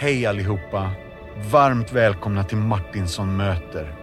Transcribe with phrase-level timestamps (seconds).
[0.00, 0.90] Hej allihopa!
[1.50, 3.94] Varmt välkomna till Martinsson möter.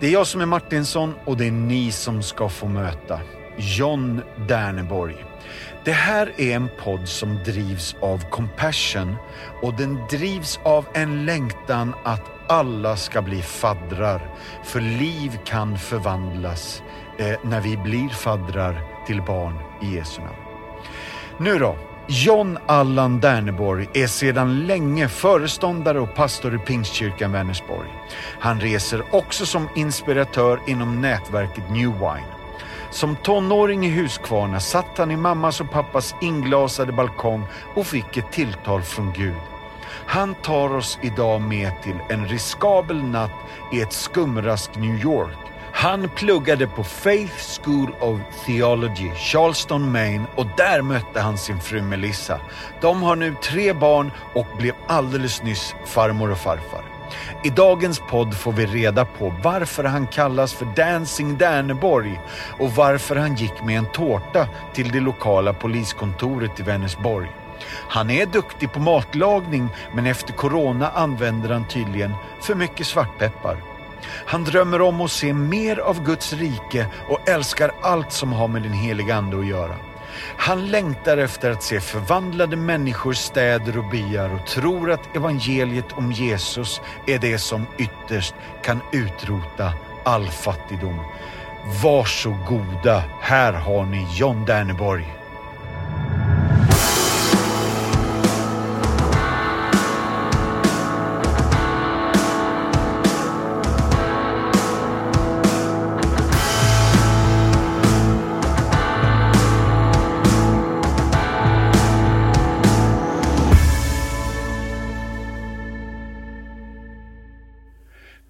[0.00, 3.20] Det är jag som är Martinsson och det är ni som ska få möta
[3.56, 5.24] John Derneborg.
[5.84, 9.16] Det här är en podd som drivs av Compassion
[9.62, 14.34] och den drivs av en längtan att alla ska bli faddrar.
[14.64, 16.82] För liv kan förvandlas
[17.18, 20.36] eh, när vi blir faddrar till barn i Jesu namn.
[21.38, 21.89] Nu då.
[22.12, 27.88] John Allan Derneborg är sedan länge föreståndare och pastor i Pingstkyrkan Vänersborg.
[28.40, 32.34] Han reser också som inspiratör inom nätverket New Wine.
[32.90, 38.32] Som tonåring i Huskvarna satt han i mammas och pappas inglasade balkong och fick ett
[38.32, 39.40] tilltal från Gud.
[40.06, 43.30] Han tar oss idag med till en riskabel natt
[43.72, 45.49] i ett skumrask New York.
[45.72, 51.82] Han pluggade på Faith School of Theology, Charleston, Maine och där mötte han sin fru
[51.82, 52.40] Melissa.
[52.80, 56.82] De har nu tre barn och blev alldeles nyss farmor och farfar.
[57.44, 62.20] I dagens podd får vi reda på varför han kallas för Dancing Derneborg
[62.58, 67.30] och varför han gick med en tårta till det lokala poliskontoret i Vänersborg.
[67.88, 73.69] Han är duktig på matlagning men efter corona använder han tydligen för mycket svartpeppar.
[74.06, 78.62] Han drömmer om att se mer av Guds rike och älskar allt som har med
[78.62, 79.76] den heliga Ande att göra.
[80.36, 86.12] Han längtar efter att se förvandlade människor, städer och byar och tror att evangeliet om
[86.12, 89.72] Jesus är det som ytterst kan utrota
[90.04, 91.00] all fattigdom.
[91.82, 95.19] Varsågoda, här har ni John Derneborg.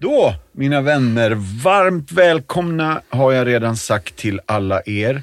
[0.01, 1.31] Då, mina vänner,
[1.63, 5.21] varmt välkomna har jag redan sagt till alla er.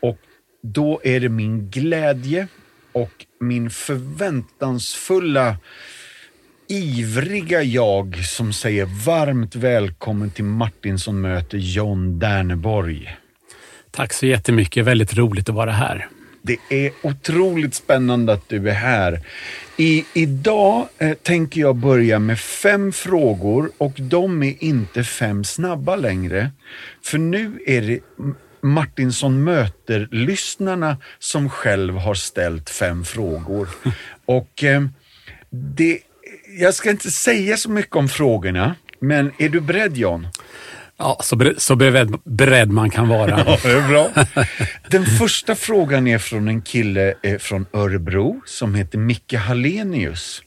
[0.00, 0.18] Och
[0.62, 2.46] då är det min glädje
[2.92, 5.56] och min förväntansfulla,
[6.68, 13.16] ivriga jag som säger varmt välkommen till Martinsson möter John Derneborg.
[13.90, 14.84] Tack så jättemycket.
[14.84, 16.08] Väldigt roligt att vara här.
[16.42, 19.20] Det är otroligt spännande att du är här.
[19.76, 25.96] I, idag eh, tänker jag börja med fem frågor och de är inte fem snabba
[25.96, 26.50] längre.
[27.02, 28.00] För nu är det
[28.62, 33.68] Martinsson möter-lyssnarna som själv har ställt fem frågor.
[34.24, 34.82] Och eh,
[35.50, 35.98] det,
[36.60, 40.26] jag ska inte säga så mycket om frågorna, men är du beredd John?
[41.02, 43.38] Ja, så, ber så beredd, beredd man kan vara.
[43.46, 44.10] Ja, det är bra.
[44.90, 50.42] Den första frågan är från en kille eh, från Örebro som heter Micke Hallenius.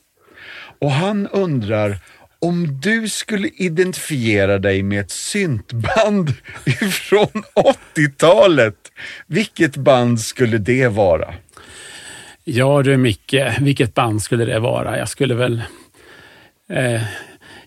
[0.82, 1.98] Och han undrar
[2.40, 6.30] om du skulle identifiera dig med ett syntband
[6.92, 7.44] från
[7.96, 8.92] 80-talet,
[9.28, 11.34] vilket band skulle det vara?
[12.44, 14.98] Ja du Micke, vilket band skulle det vara?
[14.98, 15.62] Jag skulle väl...
[16.70, 17.02] Eh,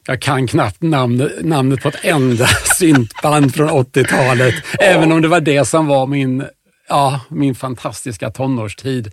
[0.09, 2.47] jag kan knappt namn, namnet på ett enda
[2.79, 6.45] syntband från 80-talet, även om det var det som var min,
[6.89, 9.13] ja, min fantastiska tonårstid.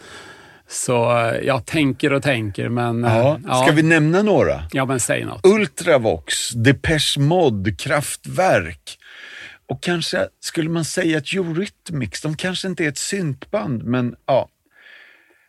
[0.68, 3.04] Så eh, jag tänker och tänker, men...
[3.04, 3.40] Ja.
[3.44, 3.72] Ska ja.
[3.74, 4.64] vi nämna några?
[4.72, 5.46] Ja, men säg något.
[5.46, 8.98] Ultravox, Depeche Mode, Kraftwerk.
[9.70, 14.50] Och kanske skulle man säga att Eurythmics, de kanske inte är ett syntband, men ja.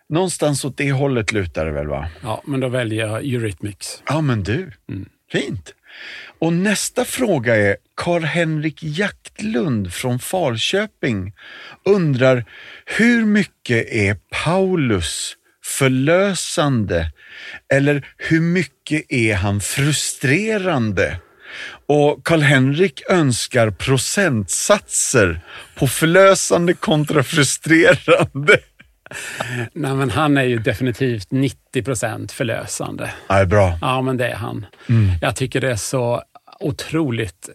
[0.09, 2.09] Någonstans åt det hållet lutar det väl va?
[2.23, 4.03] Ja, men då väljer jag Eurythmics.
[4.07, 4.73] Ja, men du.
[4.89, 5.09] Mm.
[5.33, 5.75] Fint.
[6.39, 11.33] Och nästa fråga är Karl-Henrik Jaktlund från Falköping
[11.85, 12.45] undrar
[12.85, 17.11] hur mycket är Paulus förlösande
[17.73, 21.17] eller hur mycket är han frustrerande?
[21.87, 25.41] Och Karl-Henrik önskar procentsatser
[25.75, 28.59] på förlösande kontra frustrerande.
[29.73, 33.11] Nej, men han är ju definitivt 90 procent förlösande.
[33.29, 33.79] Ja, bra.
[33.81, 34.67] Ja, men det är han.
[34.89, 35.11] Mm.
[35.21, 36.23] Jag tycker det är så
[36.61, 37.49] otroligt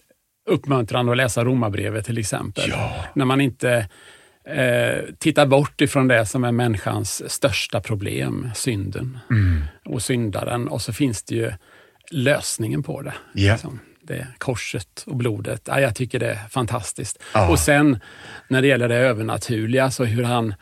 [0.49, 2.69] uppmuntrande att läsa Romarbrevet till exempel.
[2.69, 3.05] Ja.
[3.13, 3.87] När man inte
[4.45, 9.63] eh, tittar bort ifrån det som är människans största problem, synden mm.
[9.85, 10.67] och syndaren.
[10.67, 11.51] Och så finns det ju
[12.11, 13.13] lösningen på det.
[13.35, 13.55] Yeah.
[13.55, 15.61] Liksom det korset och blodet.
[15.65, 17.23] Ja, jag tycker det är fantastiskt.
[17.31, 17.49] Ah.
[17.49, 17.99] Och sen
[18.47, 20.53] när det gäller det övernaturliga, så hur han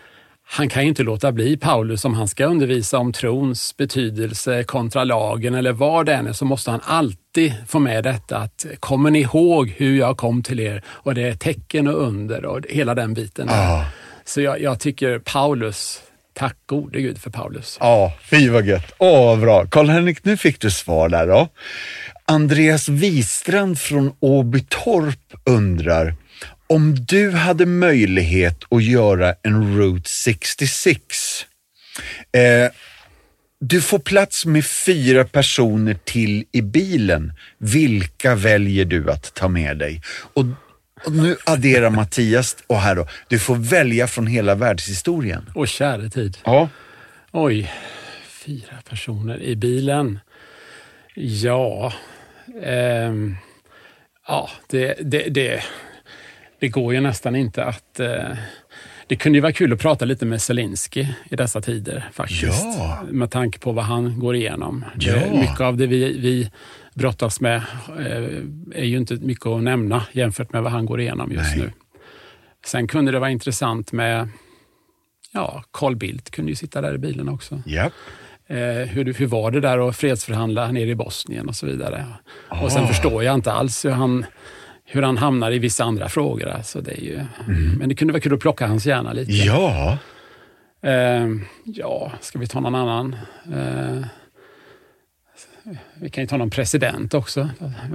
[0.51, 5.04] han kan ju inte låta bli Paulus om han ska undervisa om trons betydelse kontra
[5.04, 9.12] lagen eller vad det än är så måste han alltid få med detta att kommer
[9.12, 12.96] ni ihåg hur jag kom till er och det är tecken och under och hela
[12.96, 13.50] den biten.
[13.50, 13.86] Ah.
[14.25, 16.01] Så jag, jag, tycker Paulus
[16.34, 17.78] Tack gode gud för Paulus.
[17.80, 18.92] Ja, fy vad gött.
[18.98, 19.66] Åh, vad bra.
[19.66, 21.48] Karl-Henrik, nu fick du svar där då.
[22.25, 26.16] Andreas Wistrand från Åbytorp undrar,
[26.69, 31.45] om du hade möjlighet att göra en Route 66,
[32.31, 32.71] eh,
[33.60, 37.33] du får plats med fyra personer till i bilen.
[37.57, 40.01] Vilka väljer du att ta med dig?
[40.33, 40.45] Och,
[41.06, 45.51] och nu adderar Mattias, och här då, du får välja från hela världshistorien.
[45.56, 46.38] Och käre tid.
[46.44, 46.69] Ja.
[47.31, 47.72] Oj,
[48.27, 50.19] fyra personer i bilen.
[51.15, 51.94] Ja,
[52.63, 53.36] ehm,
[54.27, 55.63] ja det, det, det,
[56.59, 58.00] det går ju nästan inte att...
[58.00, 58.38] Eh,
[59.07, 62.63] det kunde ju vara kul att prata lite med Zelensky i dessa tider faktiskt.
[62.63, 63.03] Ja.
[63.09, 64.85] Med tanke på vad han går igenom.
[65.00, 65.13] Ja.
[65.33, 66.51] Mycket av det vi, vi
[66.94, 67.56] brottas med
[68.00, 68.23] eh,
[68.75, 71.65] är ju inte mycket att nämna jämfört med vad han går igenom just Nej.
[71.65, 71.71] nu.
[72.65, 74.29] Sen kunde det vara intressant med
[75.31, 77.62] Ja, Carl Bildt kunde ju sitta där i bilen också.
[77.65, 77.89] Ja.
[78.47, 78.57] Eh,
[78.88, 82.05] hur, hur var det där att fredsförhandla nere i Bosnien och så vidare.
[82.50, 82.69] Och Ah.
[82.69, 84.25] sen förstår jag inte alls hur han,
[84.91, 86.47] hur han hamnar i vissa andra frågor.
[86.47, 87.25] Alltså det är ju,
[87.77, 89.31] Men det kunde vara kul att plocka hans hjärna lite.
[89.31, 89.45] Mm.
[89.45, 89.97] Ja.
[90.81, 91.27] Eh,
[91.63, 93.15] ja, ska vi ta någon annan?
[93.53, 94.06] Eh,
[95.94, 97.50] vi kan ju ta någon president också.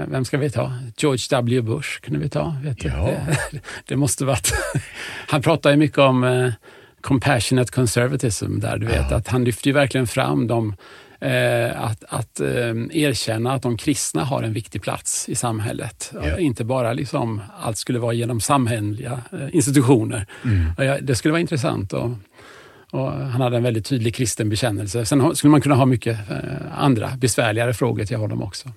[0.08, 0.72] Vem- ska vi ta?
[0.96, 1.62] George W.
[1.62, 2.56] Bush kunde vi ta.
[2.64, 2.88] Vet du?
[2.88, 3.10] Ja.
[3.50, 4.52] Det, det måste varit...
[5.28, 6.52] Han pratar ju mycket om eh,
[7.00, 9.12] compassionate conservatism där, du vet.
[9.12, 10.74] Att han lyfter ju verkligen fram Eh,
[11.76, 12.46] att att eh,
[12.92, 16.12] erkänna att de kristna har en viktig plats i samhället.
[16.22, 16.38] Ja.
[16.38, 20.26] Inte bara liksom allt skulle vara genom samhälleliga eh, institutioner.
[20.44, 20.96] Mm.
[21.06, 21.92] Det skulle vara intressant.
[21.92, 22.10] Och,
[22.90, 25.04] och han hade en väldigt tydlig kristen bekännelse.
[25.06, 26.36] Sen skulle man kunna ha mycket eh,
[26.78, 28.68] andra besvärligare frågor till honom också.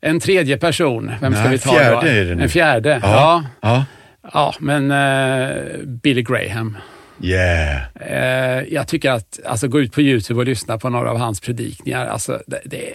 [0.00, 2.06] En tredje person, vem ska Nej, vi ta fjärde då?
[2.06, 2.42] är det nu.
[2.42, 3.08] En fjärde, ja.
[3.12, 3.44] Ja.
[3.60, 3.84] Ja,
[4.32, 4.54] Ja.
[4.60, 6.76] men eh, Billy Graham.
[7.22, 7.82] Yeah.
[8.00, 11.40] Eh, jag tycker att, alltså gå ut på Youtube och lyssna på några av hans
[11.40, 12.94] predikningar, alltså det, det,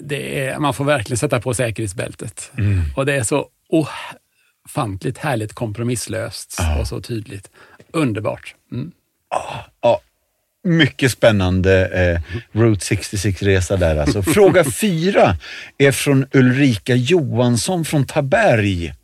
[0.00, 2.52] det är, man får verkligen sätta på säkerhetsbältet.
[2.96, 3.48] Och det är så
[4.68, 7.50] ofantligt härligt kompromisslöst och så tydligt.
[7.92, 8.54] Underbart.
[8.72, 8.92] Mm.
[9.82, 10.00] Ja,
[10.64, 12.20] mycket spännande eh,
[12.52, 14.22] Route 66-resa där alltså.
[14.34, 15.36] Fråga fyra
[15.78, 18.94] är från Ulrika Johansson från Taberg.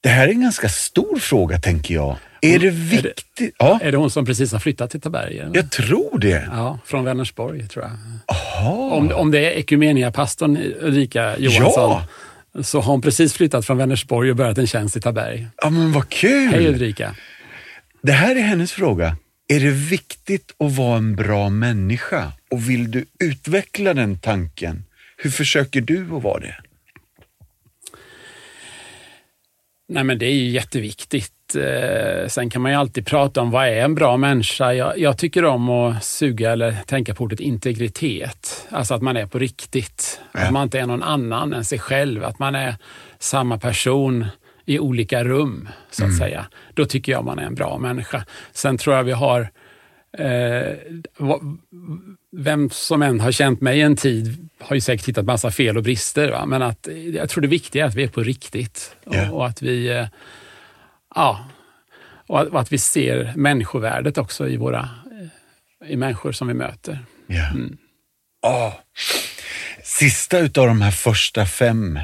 [0.00, 2.16] Det här är en ganska stor fråga tänker jag.
[2.42, 3.54] Är det viktigt?
[3.58, 5.38] Ja, Är det hon som precis har flyttat till Taberg?
[5.38, 5.56] eller?
[5.56, 6.48] jag tror det.
[6.52, 7.92] Ja, från Vänersborg tror jag.
[8.36, 8.90] Aha.
[8.90, 12.00] Om, om det är Ekumeniapastorn Ulrika Johansson,
[12.62, 15.46] så har hon precis flyttat från Vänersborg och börjat en tjänst i Taberg.
[15.62, 16.48] Ja, men vad kul.
[16.48, 17.14] Hej Ulrika!
[18.02, 19.16] Det här är hennes fråga.
[19.48, 22.32] Är det viktigt att vara en bra människa?
[22.50, 24.84] Och vill du utveckla den tanken?
[25.16, 26.56] Hur försöker du att vara det?
[29.88, 31.32] Nej men det är ju jätteviktigt.
[31.56, 34.72] Eh, sen kan man ju alltid prata om vad är en bra människa.
[34.72, 38.66] Jag, jag tycker om att suga eller tänka på ordet integritet.
[38.70, 40.20] Alltså att man är på riktigt.
[40.32, 40.40] Ja.
[40.40, 42.24] Att man inte är någon annan än sig själv.
[42.24, 42.74] Att man är
[43.18, 44.26] samma person
[44.64, 46.46] i olika rum, så att säga.
[46.74, 48.24] Då tycker jag man är en bra människa.
[48.52, 49.50] Sen tror jag vi har
[50.12, 50.76] Eh,
[52.36, 55.82] vem som än har känt mig en tid har ju säkert hittat massa fel och
[55.82, 56.30] brister.
[56.30, 56.46] Va?
[56.46, 58.96] Men att, jag tror det viktiga är att vi är på riktigt.
[59.04, 60.06] Och, och att vi eh,
[61.18, 61.44] ja,
[62.26, 64.88] och att, vi ser människovärdet också i våra
[65.82, 66.98] eh, i människor som vi möter.
[67.26, 67.52] Ja.
[68.42, 68.80] Ja.
[69.82, 71.98] Sista utav de här första fem.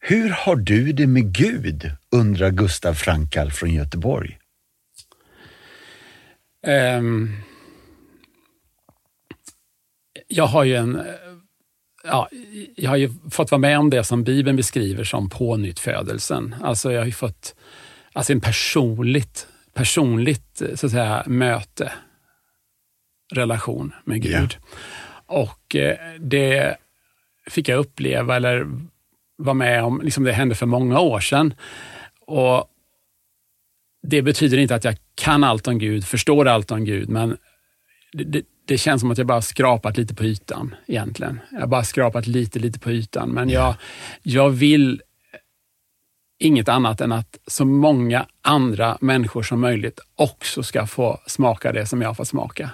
[0.00, 1.90] Hur har du det med Gud?
[2.10, 4.38] undrar Gustav Frankal från Göteborg.
[6.66, 7.36] Ehm,
[10.28, 10.96] jag har ju en...
[10.96, 11.04] eh,
[12.08, 12.28] Ja,
[12.76, 16.54] jag har ju fått vara med om det som Bibeln beskriver som pånyttfödelsen.
[16.62, 17.54] Alltså jag har ju fått
[18.16, 21.92] alltså en personligt, personligt eh, så att säga, möte,
[23.34, 24.56] relation med Gud.
[25.26, 26.76] Och eh, det
[27.50, 28.66] fick jag uppleva eller
[29.38, 31.54] vara med om, liksom det hände för många år sedan.
[32.20, 32.70] Och
[34.02, 37.36] det betyder inte att jag kan allt om Gud, förstår allt om Gud, men
[38.12, 41.40] det, det, det känns som att jag bara skrapat lite på ytan egentligen.
[41.52, 43.74] Jag har bara skrapat lite, lite på ytan, men jag,
[44.22, 45.02] jag vill
[46.38, 51.86] inget annat än att så många andra människor som möjligt också ska få smaka det
[51.86, 52.70] som jag har fått smaka.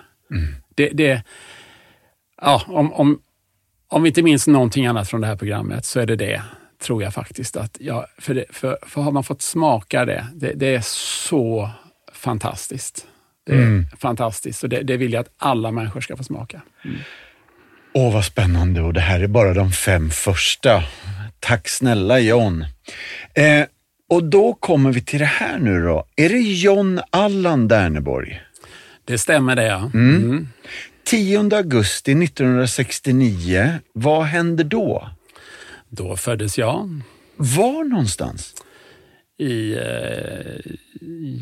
[0.74, 1.22] Det, det,
[2.42, 3.20] ja, om, om,
[3.88, 6.42] om vi inte minns någonting annat från det här programmet så är det det,
[6.82, 7.56] tror jag faktiskt.
[7.56, 11.70] Att jag, för, det, för, för har man fått smaka det, det, det är så
[12.12, 13.06] fantastiskt.
[13.46, 16.62] Det är fantastiskt och det, det vill jag att alla människor ska få smaka.
[17.94, 20.82] Åh, vad spännande och det här är bara de fem första.
[21.40, 22.64] Tack snälla John.
[23.34, 23.66] Eh,
[24.08, 26.04] och då kommer vi till det här nu då.
[26.16, 28.40] Är det John Allan Derneborg?
[29.04, 29.90] Det stämmer det, ja.
[29.94, 30.48] Mm.
[31.04, 35.08] 10 augusti 1969, vad hände då?
[35.88, 37.00] Då föddes jag
[37.36, 38.54] Var någonstans?
[39.42, 40.72] I eh,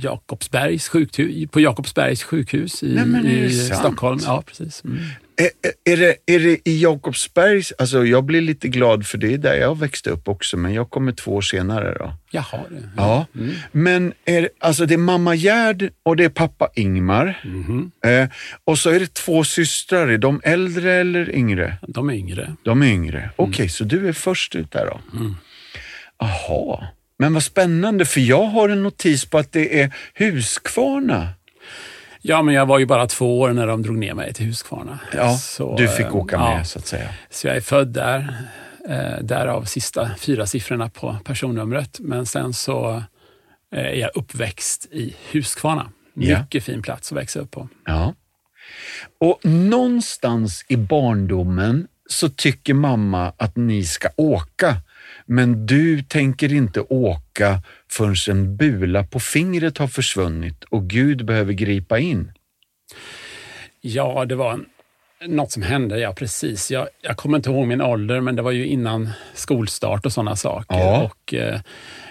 [0.03, 3.51] Jakobsbergs sjukhus, på Jakobsbergs sjukhus i, Nej, i?
[3.51, 4.21] Stockholm.
[4.25, 4.85] Ja, precis.
[4.85, 4.99] Mm.
[5.37, 9.39] Är, är, det, är det i Jakobsbergs, alltså jag blir lite glad för det är
[9.39, 12.13] där jag växte upp också, men jag kommer två år senare då.
[12.31, 12.89] Jaha, det.
[12.97, 13.27] Ja,
[13.73, 17.41] men är, alltså det är mamma Gerd och det är pappa Ingmar.
[17.45, 17.91] Mhm.
[18.05, 18.29] Eh,
[18.65, 21.77] och så är det två systrar, är de äldre eller yngre?
[21.89, 22.57] De är yngre.
[22.63, 23.31] De är yngre.
[23.37, 25.01] Okej, så du är först ut där då?
[26.19, 26.85] Jaha,
[27.21, 31.29] men vad spännande för jag har en notis på att det är Huskvarna.
[32.23, 34.99] Ja, men jag var ju bara två år när de drog ner mig till Huskvarna.
[35.13, 36.65] Ja, Så, du fick åka med ja.
[36.65, 37.09] så att säga.
[37.31, 38.35] Så jag är född där,
[38.89, 42.01] eh, därav sista fyra siffrorna på personnumret.
[42.01, 43.03] Men sen så
[43.75, 45.91] eh, är jag uppväxt i Huskvarna.
[46.15, 46.41] Ja.
[46.41, 47.69] Mycket fin plats att växa upp på.
[47.87, 48.15] Ja.
[49.21, 54.77] Och någonstans i barndomen så tycker mamma att ni ska åka,
[55.31, 61.53] men du tänker inte åka förrän en bula på fingret har försvunnit och Gud behöver
[61.53, 62.33] gripa in.
[63.81, 64.61] Ja, det var
[65.27, 66.71] något som hände, ja precis.
[66.71, 70.37] Jag, jag kommer inte ihåg min ålder, men det var ju innan skolstart och sådana
[70.37, 70.79] saker.
[70.79, 71.03] Ja.
[71.03, 71.61] Och, eh,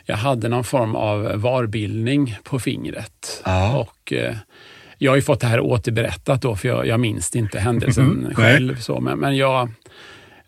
[0.05, 3.41] jag hade någon form av varbildning på fingret.
[3.45, 3.77] Ja.
[3.77, 4.35] Och, eh,
[4.97, 8.19] jag har ju fått det här återberättat då, för jag, jag minns inte händelsen Mhm,
[8.23, 8.35] nej.
[8.35, 8.75] själv.
[8.79, 9.69] Så, men, men jag,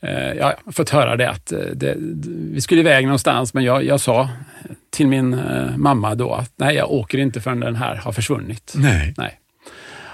[0.01, 1.95] eh, jag har fått höra det att eh, det,
[2.51, 4.29] vi skulle iväg någonstans, men jag, jag sa
[4.89, 8.73] till min eh, mamma då att nej, jag åker inte förrän den här har försvunnit.
[8.75, 9.13] Nej.
[9.17, 9.37] Nej.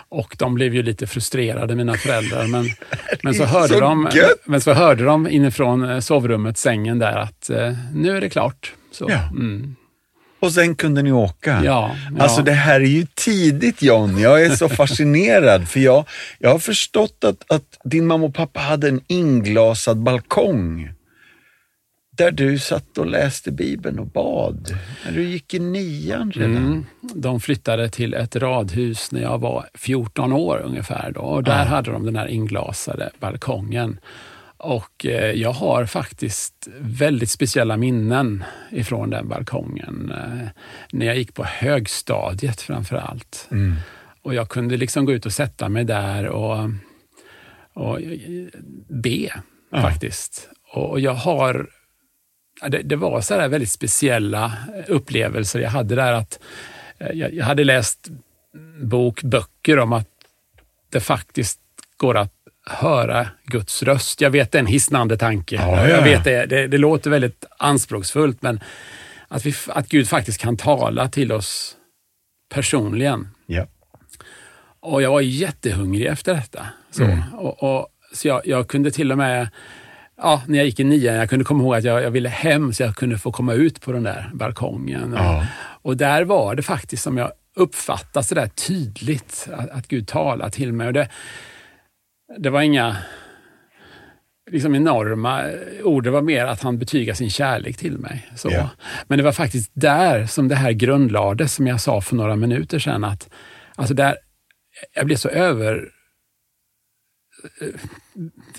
[0.10, 2.48] Och de blev ju lite frustrerade, mina föräldrar.
[2.48, 2.66] Men,
[3.24, 4.42] men, så, hörde så de, gött.
[4.46, 7.50] men så hörde de inifrån sovrummet, sängen där, att
[7.94, 8.74] nu är det klart.
[8.92, 9.30] Så, Ja.
[9.30, 9.76] mm,
[10.40, 11.62] Och sen kunde ni åka.
[11.64, 12.46] ja, Alltså ja.
[12.46, 14.20] det här är ju tidigt John.
[14.20, 16.06] Jag är så fascinerad för jag,
[16.40, 20.90] jag har förstått att, att din mamma och pappa hade en inglasad balkong
[22.18, 26.58] där du satt och läste Bibeln och bad när du gick i nian redan.
[26.58, 26.86] Mm.
[27.14, 31.12] De flyttade till ett radhus när jag var 14 år ungefär.
[31.12, 34.00] Då, och där hade de den här inglasade balkongen.
[34.58, 40.12] Och eh, jag har faktiskt väldigt speciella minnen ifrån den balkongen.
[40.12, 40.48] Eh,
[40.92, 43.48] när jag gick på högstadiet framför allt.
[43.52, 43.76] Mm.
[44.22, 46.70] Och jag kunde liksom gå ut och sätta mig där och,
[47.74, 48.00] och
[48.90, 49.30] be
[49.72, 50.50] faktiskt.
[50.74, 51.70] Och jag har
[52.62, 54.54] Ja, det, det var så här väldigt speciella
[54.88, 56.14] upplevelser jag hade där.
[56.14, 56.40] att
[56.98, 58.08] eh, Jag, jag hade läst
[58.82, 60.10] bok, böcker om att
[60.90, 61.60] det faktiskt
[61.98, 62.34] går att
[62.70, 64.22] höra Guds röst.
[64.22, 65.56] Jag vet det är en hisnande tanke.
[65.56, 66.04] Ja, ja, Jag ja.
[66.04, 68.60] vet det, det, det låter väldigt anspråksfullt, men
[69.28, 71.76] att, vi, att Gud faktiskt kan tala till oss
[72.54, 73.28] personligen.
[73.46, 73.68] Ja.
[74.80, 76.66] Och jag var jättehungrig efter detta.
[76.92, 77.20] Så, Mm.
[77.34, 79.50] och, och, så jag, jag kunde till och med,
[80.18, 82.74] ja, när jag gick i nian, jag kunde komma ihåg att jag, jag ville hem
[82.74, 85.14] så jag kunde få komma ut på den där balkongen.
[85.14, 85.46] Och, Ja.
[85.82, 90.52] och där var det faktiskt som jag uppfattade så där tydligt att, att Gud talade
[90.52, 90.88] till mig.
[90.88, 91.10] Och det,
[92.38, 92.98] det var inga
[94.52, 95.44] liksom enorma
[95.84, 98.32] ord, det var mer att han betygade sin kärlek till mig.
[98.36, 98.50] Så.
[98.52, 98.70] Ja.
[99.08, 102.80] Men det var faktiskt där som det här grundlades, som jag sa för några minuter
[102.80, 103.04] sedan.
[103.04, 103.30] Att,
[103.76, 104.18] alltså där,
[104.94, 105.90] jag blev så över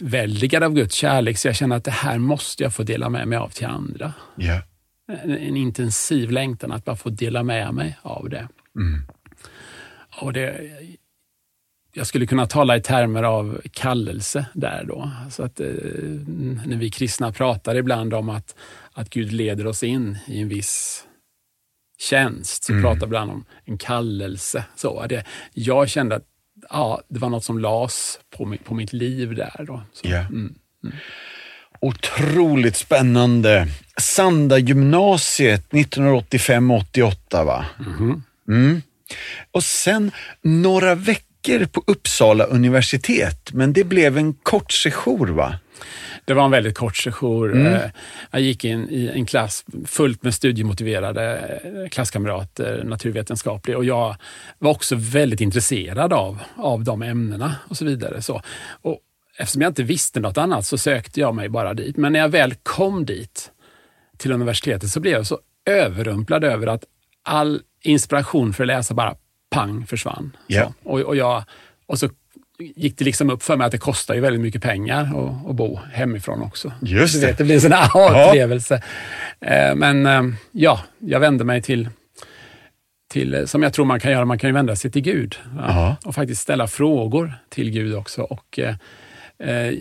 [0.01, 3.29] väldigad av Guds kärlek så jag kände att det här måste jag få dela med
[3.29, 4.13] mig av till andra.
[4.37, 4.63] Ja.
[5.23, 8.49] En, en intensiv längtan att bara få dela med mig av det.
[8.77, 9.03] Mm.
[10.21, 10.71] Och det
[11.99, 15.11] jag skulle kunna tala i termer av kallelse där då.
[15.31, 15.67] Så att, eh,
[16.67, 18.55] när vi kristna pratar ibland om att,
[18.93, 21.05] att Gud leder oss in i en viss
[21.99, 22.83] tjänst, så Mm.
[22.85, 24.65] pratar vi ibland om en kallelse.
[24.77, 26.25] Så det, jag kände att
[26.71, 29.65] ja, det var något som las på, mi, på mitt liv där.
[29.67, 29.83] Då.
[29.93, 30.19] Så, Ja.
[30.19, 30.55] mm.
[31.81, 33.67] Otroligt spännande.
[34.01, 37.67] Sanda gymnasiet 1985-88 va?
[37.79, 38.23] Mhm.
[38.49, 38.83] Mm.
[39.53, 40.11] Och sen
[40.43, 41.28] några veckor
[41.67, 45.59] på Uppsala universitet, men det blev en kort sejour va?
[46.25, 47.53] Det var en väldigt kort sejour.
[47.53, 47.75] Mm.
[47.75, 47.91] Eh,
[48.31, 54.17] Jag gick in i en klass fullt med studiemotiverade eh, klasskamrater, naturvetenskaplig, och jag
[54.59, 58.23] var också väldigt intresserad av, av de ämnena och så vidare.
[58.23, 58.43] Så,
[58.83, 58.99] och
[59.39, 61.97] eftersom jag inte visste något annat så sökte jag mig bara dit.
[61.97, 63.51] Men när jag väl kom dit,
[64.19, 66.85] till universitetet, så blev jag så överrumplad över att
[67.23, 69.15] all inspiration för att läsa bara
[69.51, 70.37] pang försvann.
[70.47, 70.63] Ja.
[70.83, 71.45] Så, och, och, jag,
[71.87, 72.09] och så
[72.59, 75.57] gick det liksom upp för mig att det kostar ju väldigt mycket pengar att, att
[75.57, 76.73] bo hemifrån också.
[76.83, 77.27] Just Du det.
[77.27, 78.83] vet, det blir en sån aha-upplevelse.
[79.41, 81.89] Eh, Men eh, ja, jag vände mig till,
[83.11, 85.97] till, som jag tror man kan göra, man kan ju vända sig till Gud ja,
[86.05, 88.23] och faktiskt ställa frågor till Gud också.
[88.23, 88.75] Och, eh,
[89.39, 89.75] eh,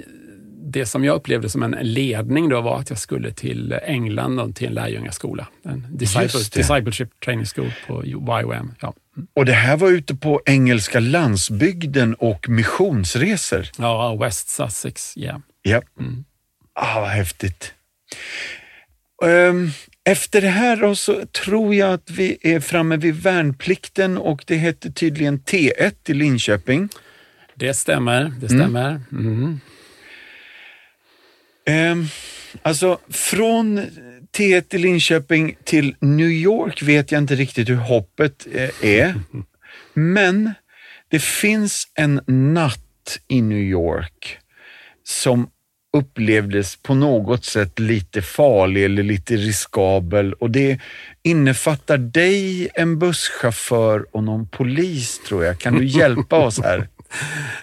[0.71, 4.55] det som jag upplevde som en ledning då var att jag skulle till England och
[4.55, 5.47] till en lärjungaskola.
[5.63, 8.74] En discipleship training school på YWAM.
[8.81, 8.93] Ja.
[9.33, 13.65] Och det här var ute på engelska landsbygden och missionsresor.
[13.77, 15.13] ja, West Sussex.
[15.15, 15.41] Ja.
[15.62, 15.81] Ja.
[16.74, 17.74] Ah, vad häftigt.
[19.25, 19.69] Ehm,
[20.03, 24.55] Efter det här då så tror jag att vi är framme vid värnplikten och det
[24.55, 26.89] hette tydligen T1 i Linköping.
[27.55, 28.33] Det stämmer.
[28.39, 29.01] Det stämmer.
[29.12, 29.59] Mm.
[31.67, 32.05] Ehm,
[32.62, 33.79] alltså från
[34.38, 39.15] T1 i Linköping till New York vet jag inte riktigt hur hoppet eh, är.
[39.93, 40.51] Men
[41.09, 44.38] det finns en natt i New York
[45.03, 45.50] som
[45.97, 50.79] upplevdes på något sätt lite farlig eller lite riskabel och det
[51.24, 55.59] innefattar dig, en busschaufför och någon polis tror jag.
[55.59, 56.88] Kan du hjälpa oss här?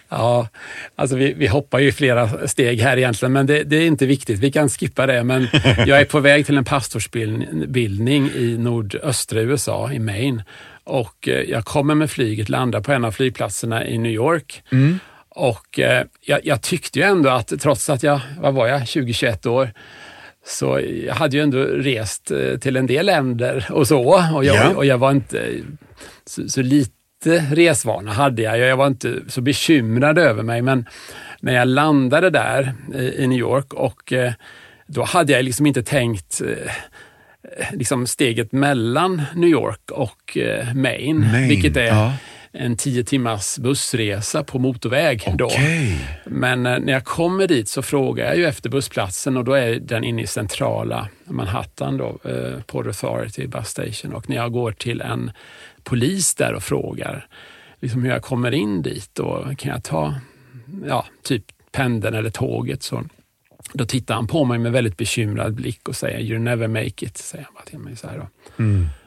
[0.09, 0.49] Ja,
[0.97, 4.39] alltså vi, vi hoppar ju flera steg här egentligen, men det, det är inte viktigt.
[4.41, 5.25] Vi kan skippa det.
[5.25, 5.43] Men
[5.87, 10.43] jag är på väg till en pastorsbildning i nordöstra USA, i Maine.
[10.85, 14.63] Och eh, jag kommer med flyget, landar på en av flygplatserna i New York.
[15.29, 19.47] Och eh, jag, jag tyckte ju ändå att trots att jag, vad var jag, 20-21
[19.49, 19.73] år,
[20.47, 24.01] så jag hade ju ändå rest eh, till en del länder och så.
[24.35, 24.69] Och jag, Ja.
[24.77, 25.51] och jag var inte
[26.27, 26.91] så, så lite
[27.27, 28.59] resvana hade jag.
[28.59, 30.87] Jag var inte så bekymrad över mig, men
[31.41, 34.33] när jag landade där i, i New York och eh,
[34.87, 36.73] då hade jag liksom inte tänkt eh,
[37.73, 42.13] liksom steget mellan New York och eh, Maine, Maine, vilket är ja.
[42.57, 45.33] En tio timmars bussresa på motorväg.
[45.35, 45.45] Då.
[45.45, 46.09] Okej.
[46.25, 49.75] Men eh, när jag kommer dit så frågar jag ju efter bussplatsen och då är
[49.75, 54.13] den inne i centrala Manhattan, då, eh, Port Authority Bus Station.
[54.13, 55.31] Och när jag går till en
[55.83, 57.27] polis där och frågar
[57.81, 60.15] liksom hur jag kommer in dit och kan jag ta
[60.87, 63.05] ja, typ pendeln eller tåget så
[63.73, 67.17] då tittar han på mig med väldigt bekymrad blick och säger “You never make it”,
[67.17, 68.19] säger han bara till mig så här.
[68.19, 68.29] Då.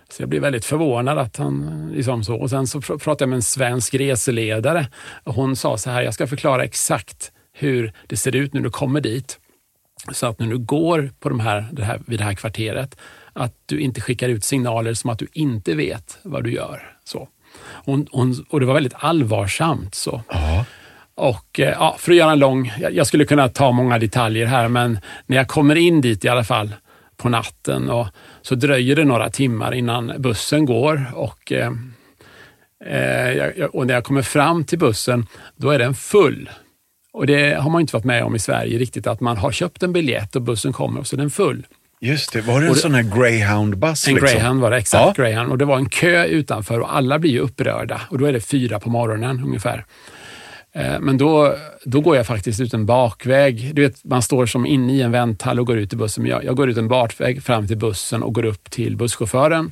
[0.09, 2.35] Så jag blir väldigt förvånad att han liksom så.
[2.35, 4.87] Och sen så pr- pratade jag med en svensk reseledare
[5.23, 8.69] och hon sa så här, jag ska förklara exakt hur det ser ut när du
[8.69, 9.39] kommer dit.
[10.11, 12.97] Så att när du går på de här, det här, vid det här kvarteret,
[13.33, 16.95] att du inte skickar ut signaler som att du inte vet vad du gör.
[17.03, 17.27] Så.
[17.85, 19.95] Hon, hon, och det var väldigt allvarsamt.
[19.95, 20.21] så.
[21.15, 24.67] Och eh, ja, för att göra en lång, jag skulle kunna ta många detaljer här,
[24.67, 26.75] men när jag kommer in dit i alla fall
[27.17, 28.07] på natten och
[28.41, 31.71] så dröjer det några timmar innan bussen går och, eh,
[32.85, 35.25] eh, och när jag kommer fram till bussen,
[35.55, 36.49] då är den full.
[37.13, 39.83] Och det har man inte varit med om i Sverige riktigt, att man har köpt
[39.83, 41.67] en biljett och bussen kommer och så är den full.
[42.01, 44.07] Just det, var det en det- sån här greyhound-buss?
[44.07, 44.27] En liksom?
[44.29, 45.23] greyhound var det, exakt Ja.
[45.23, 45.51] greyhound.
[45.51, 48.01] Och det var en kö utanför och alla blir ju upprörda.
[48.09, 49.85] Och då är det fyra på morgonen ungefär.
[50.77, 53.75] Eh, Men då, då går jag faktiskt ut en bakväg.
[53.75, 56.23] Du vet, man står som inne i en vänthall och går ut i bussen.
[56.23, 59.71] Men jag, jag går ut en bakväg fram till bussen och går upp till busschauffören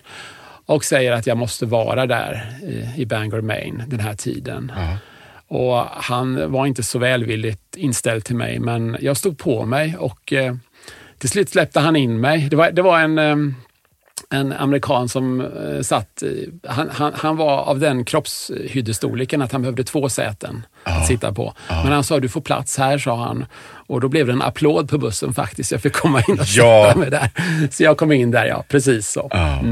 [0.65, 4.71] och säger att jag måste vara där i, i Bangor, Maine den här tiden.
[5.47, 10.33] Och han var inte så välvilligt inställd till mig, men jag stod på mig och
[10.33, 10.55] eh,
[11.17, 12.47] till slut släppte han in mig.
[12.49, 13.35] Det var, det var en, eh,
[14.35, 16.23] en amerikan som eh, satt,
[16.67, 21.53] han, han, han var av den kroppshyddestorleken att han behövde två säten att sitta på.
[21.67, 23.45] Men han sa, du får plats här, sa han.
[23.87, 25.71] Och då blev det en applåd på bussen faktiskt.
[25.71, 26.85] Jag fick komma in och Ja.
[26.87, 27.29] sätta mig där.
[27.71, 28.63] Så jag kom in där, ja.
[28.69, 29.27] Precis så.
[29.31, 29.63] Ja.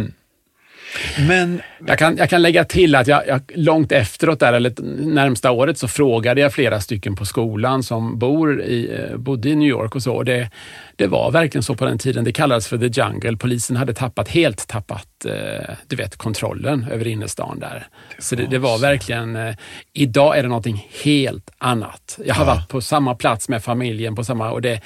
[1.27, 4.73] Men Jag kan, jag kan lägga till att jag, jag långt efteråt, där, eller
[5.05, 9.55] närmsta året, så frågade jag flera stycken på skolan som bor i, eh, bodde i
[9.55, 10.13] New York och så.
[10.13, 10.49] Och det,
[10.95, 12.23] det var verkligen så på den tiden.
[12.23, 13.37] Det kallades för the jungle.
[13.37, 17.87] Polisen hade tappat, helt tappat eh, du vet, kontrollen över innerstan där.
[18.19, 19.35] så det, det var verkligen...
[19.35, 19.55] Eh,
[19.93, 22.19] idag är det någonting helt annat.
[22.25, 24.51] Jag har varit på samma plats med familjen på samma...
[24.51, 24.81] Och det,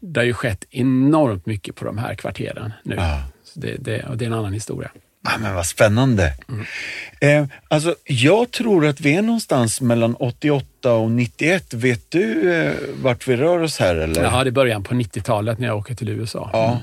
[0.00, 2.94] det har ju skett enormt mycket på de här kvarteren nu.
[2.94, 3.22] Ja.
[3.54, 4.90] Det, det, och det är en annan historia.
[5.34, 6.32] Ah, men vad spännande.
[7.20, 11.74] Eh, alltså, jag tror att vi är någonstans mellan 88 och 91.
[11.74, 13.96] Vet du eh, vart vi rör oss här?
[13.96, 14.22] Eller?
[14.24, 16.50] Ja, det är början på 90-talet när jag åker till USA.
[16.52, 16.80] Ja.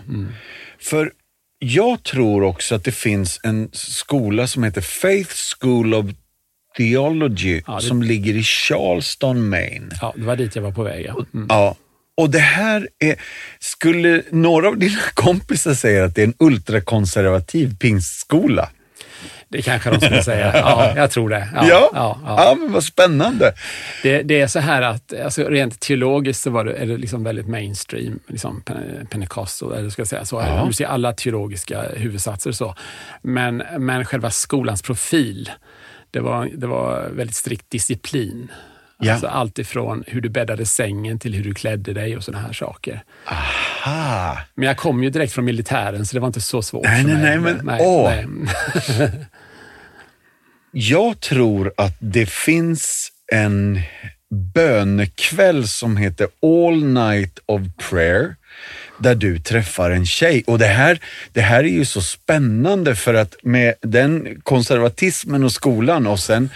[0.80, 1.12] För
[1.60, 6.06] jag tror också att det finns en skola som heter Faith School of
[6.78, 9.92] Theology Ja, det- som ligger i Charleston, Maine.
[10.02, 11.06] Ja, det var dit jag var på väg.
[11.06, 11.26] Ja.
[11.34, 11.46] Mm.
[11.50, 11.76] Ja.
[12.18, 13.16] Och det här är,
[13.60, 18.70] skulle några av dina kompisar säga att det är en ultrakonservativ pingstskola?
[19.50, 20.52] Det kanske de skulle säga.
[20.56, 21.50] Ja, jag tror det.
[21.56, 22.56] Ja, Ja, ja, ja, ja.
[22.60, 23.54] men vad spännande.
[24.04, 27.24] Det, det är så här att alltså, rent teologiskt så var det, är det liksom
[27.24, 30.36] väldigt mainstream, liksom pen- pentecostal, eller ska jag säga så.
[30.36, 30.66] Ja.
[30.68, 32.76] Du ser alla teologiska huvudsatser så.
[33.22, 35.50] Men, men själva skolans profil,
[36.12, 38.48] det var, det var väldigt strikt disciplin.
[39.00, 39.12] Ja.
[39.12, 42.54] Alltså allt ifrån hur du bäddade sängen till hur du klädde dig och sådana här
[42.54, 43.04] saker.
[43.32, 44.38] Aha.
[44.56, 47.10] Men jag kom ju direkt från militären så det var inte så svårt Nej, för
[47.10, 47.54] nej, mig.
[47.54, 48.10] nej, men- åh.
[48.10, 49.10] nej.
[50.72, 53.82] Jag tror att det finns en
[54.54, 58.36] bönekväll som heter All Night of Prayer
[58.98, 60.44] där du träffar en tjej.
[60.48, 61.00] Och det här,
[61.34, 66.50] det här är ju så spännande för att med den konservatismen och skolan och sen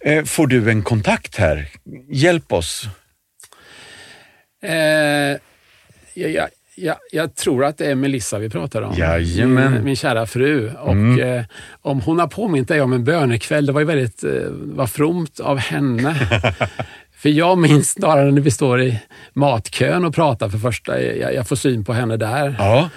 [0.00, 1.68] eh, får du en kontakt här.
[2.08, 2.88] Hjälp oss.
[4.62, 4.72] Eh,
[6.14, 8.94] jag, jag, jag, tror att det är Melissa vi pratar om.
[8.98, 9.72] Jajamän.
[9.72, 10.70] Min, min kära fru.
[10.70, 11.44] Och, eh,
[11.82, 15.40] om hon har påmint dig om en bönekväll, det var ju väldigt eh, vad fromt
[15.40, 16.28] av henne.
[17.20, 18.98] för jag minns snarare när vi står i
[19.32, 22.56] matkön och pratar för första, jag, jag får syn på henne där.
[22.58, 22.88] Ja,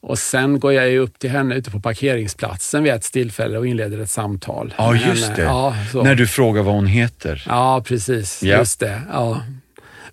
[0.00, 3.66] Och sen går jag ju upp till henne ute på parkeringsplatsen vid ett tillfälle och
[3.66, 4.74] inleder ett samtal.
[4.78, 5.36] ja just henne.
[5.36, 5.42] det.
[5.42, 5.74] Ja.
[6.02, 7.42] När du frågar vad hon heter.
[7.48, 8.42] Ja, precis.
[8.42, 8.58] Ja.
[8.58, 9.00] Just det.
[9.12, 9.40] Ja.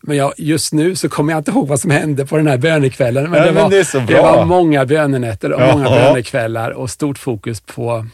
[0.01, 2.57] Men jag, just nu så kommer jag inte ihåg vad som hände på den här
[2.57, 3.29] bönekvällen.
[3.29, 4.21] Men, Ja, det, men var, det är så bra.
[4.21, 8.05] var många bönenätter och många bönekvällar och stort fokus på,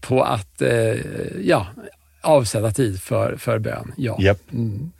[0.00, 0.70] på att eh,
[1.42, 1.66] ja,
[2.28, 3.92] avsätta tid för, för bön.
[3.96, 4.16] Ja.
[4.20, 4.52] Japp.
[4.52, 4.90] Mm.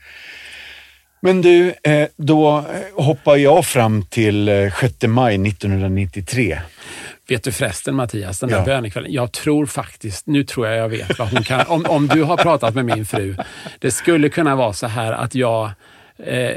[1.20, 6.60] Men du, eh, då eh, hoppar jag fram till eh, 6 maj 1993.
[7.28, 8.64] Vet du förresten Mattias, den där Ja.
[8.64, 12.22] bönekvällen, jag tror faktiskt, nu tror jag jag vet vad hon kan, om, om du
[12.22, 13.36] har pratat med min fru,
[13.78, 15.70] det skulle kunna vara så här att jag
[16.18, 16.56] Eh,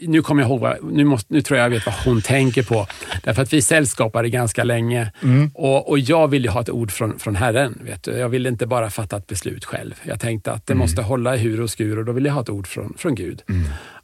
[0.00, 2.62] nu kommer jag ihåg, vad, nu, måste, nu tror jag jag vet vad hon tänker
[2.62, 2.86] på.
[3.22, 5.12] Därför att vi sällskapade ganska länge
[5.54, 7.80] och, och jag ville ju ha ett ord från, från Herren.
[7.84, 8.10] Vet du.
[8.10, 9.94] Jag ville inte bara fatta ett beslut själv.
[10.02, 12.42] Jag tänkte att det måste hålla i hur och skur och då ville jag ha
[12.42, 13.42] ett ord från, från Gud.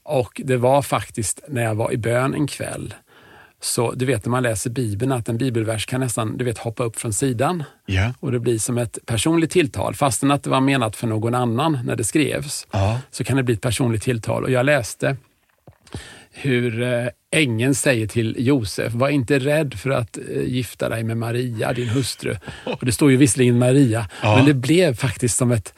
[0.02, 2.94] Och det var faktiskt när jag var i bön en kväll
[3.66, 6.84] så du vet när man läser Bibeln att en bibelvers kan nästan du vet, hoppa
[6.84, 8.14] upp från sidan Ja.
[8.20, 9.94] och det blir som ett personligt tilltal.
[9.94, 13.00] Fastän att det var menat för någon annan när det skrevs Ja.
[13.10, 14.44] så kan det bli ett personligt tilltal.
[14.44, 15.16] Och jag läste
[16.32, 21.16] hur eh, ängeln säger till Josef, var inte rädd för att eh, gifta dig med
[21.16, 22.36] Maria, din hustru.
[22.64, 24.36] Och det står ju visserligen Maria, Ja.
[24.36, 25.74] men det blev faktiskt som ett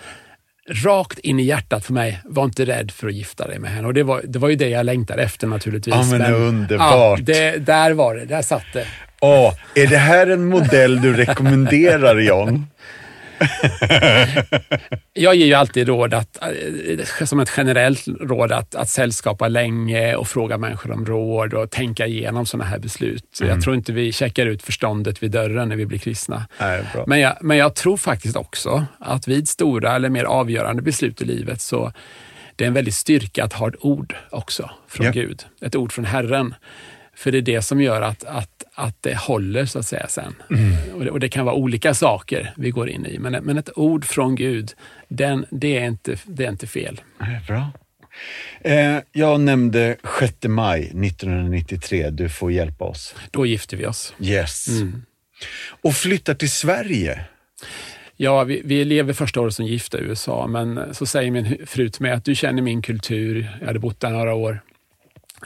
[0.70, 2.20] rakt in i hjärtat för mig.
[2.24, 3.86] Var inte rädd för att gifta dig med henne.
[3.86, 5.94] Och det var, det var ju det jag längtade efter naturligtvis.
[5.94, 7.18] Ja, men underbart.
[7.18, 8.86] Ja, det, där var det, där satt det.
[9.20, 12.66] Åh, är det här en modell du rekommenderar John?
[15.12, 16.38] Jag ger ju alltid råd, att,
[17.18, 21.70] eh, som ett generellt råd, att, att sällskapa länge och fråga människor om råd och
[21.70, 23.38] tänka igenom sådana här beslut.
[23.40, 26.46] Jag tror inte vi checkar ut förståndet vid dörren när vi blir kristna.
[26.60, 26.84] Nej.
[27.06, 31.24] Men jag, men jag tror faktiskt också att vid stora eller mer avgörande beslut i
[31.24, 31.92] livet så
[32.56, 35.12] det är en väldig styrka att ha ett ord också från Ja.
[35.12, 35.44] Gud.
[35.60, 36.54] Ett ord från Herren.
[37.18, 40.34] För det är det som gör att, att, att det håller så att säga sen.
[40.94, 43.18] Och, det, och det kan vara olika saker vi går in i.
[43.18, 44.72] Men, men ett ord från Gud,
[45.08, 47.00] den, det, är inte, det är inte fel.
[47.46, 47.70] Bra.
[48.60, 52.10] Eh, jag nämnde 6 maj 1993.
[52.10, 53.14] Du får hjälpa oss.
[53.30, 54.14] Då gifter vi oss.
[54.20, 54.68] Yes.
[55.82, 57.24] Och flyttar till Sverige.
[58.16, 61.88] Ja, vi, vi lever första året som gifta i USA, men så säger min fru
[61.88, 63.56] till mig att du känner min kultur.
[63.60, 64.60] Jag hade bott där några år.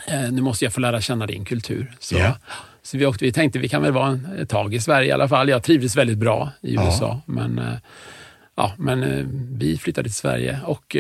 [0.09, 1.93] Eh, nu måste jag få lära känna din kultur.
[1.99, 2.37] Så, Ja.
[2.83, 5.29] så vi, åkte, vi tänkte vi kan väl vara ett tag i Sverige i alla
[5.29, 5.49] fall.
[5.49, 6.85] Jag trivdes väldigt bra i Ja.
[6.87, 7.75] USA, men, eh,
[8.55, 10.97] ja, men eh, vi flyttade till Sverige och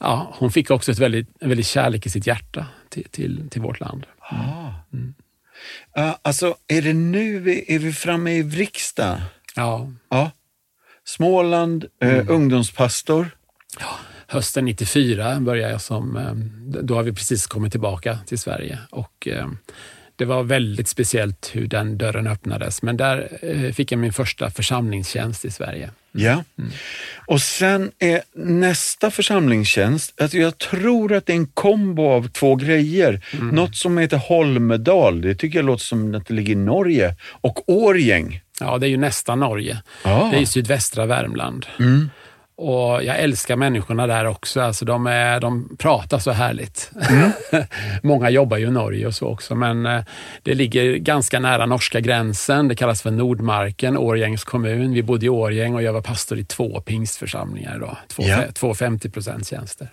[0.00, 3.60] ja, hon fick också ett väldigt, en väldigt kärlek i sitt hjärta till, till, till
[3.62, 4.06] vårt land.
[5.98, 9.20] Uh, alltså, är det nu vi är vi framme i riksdag?
[9.56, 10.30] Ja, Ja.
[11.04, 13.30] Småland, eh, ungdomspastor.
[14.32, 16.32] Hösten 94 började jag som, eh,
[16.82, 19.48] då har vi precis kommit tillbaka till Sverige och eh,
[20.16, 22.82] det var väldigt speciellt hur den dörren öppnades.
[22.82, 25.90] Men där eh, fick jag min första församlingstjänst i Sverige.
[26.12, 26.44] Ja.
[27.26, 32.54] Och sen är nästa församlingstjänst, alltså jag tror att det är en kombo av två
[32.54, 33.24] grejer.
[33.52, 37.68] Något som heter Holmedal, det tycker jag låter som att det ligger i Norge, och
[37.68, 38.40] Årgäng.
[38.60, 39.82] Ja, det är ju nästan Norge.
[40.04, 40.28] Ja.
[40.30, 41.66] Det är ju sydvästra Värmland.
[42.62, 44.60] Och jag älskar människorna där också.
[44.60, 46.90] Alltså de, är, de pratar så härligt.
[48.02, 50.02] Många jobbar ju i Norge och så också, men eh,
[50.42, 52.68] det ligger ganska nära norska gränsen.
[52.68, 54.92] Det kallas för Nordmarken, Årjängs kommun.
[54.92, 57.78] Vi bodde i Årjäng och jag var pastor i två pingstförsamlingar.
[57.78, 57.96] Då.
[58.08, 58.38] Två, Ja.
[58.54, 59.88] två 50 tjänster.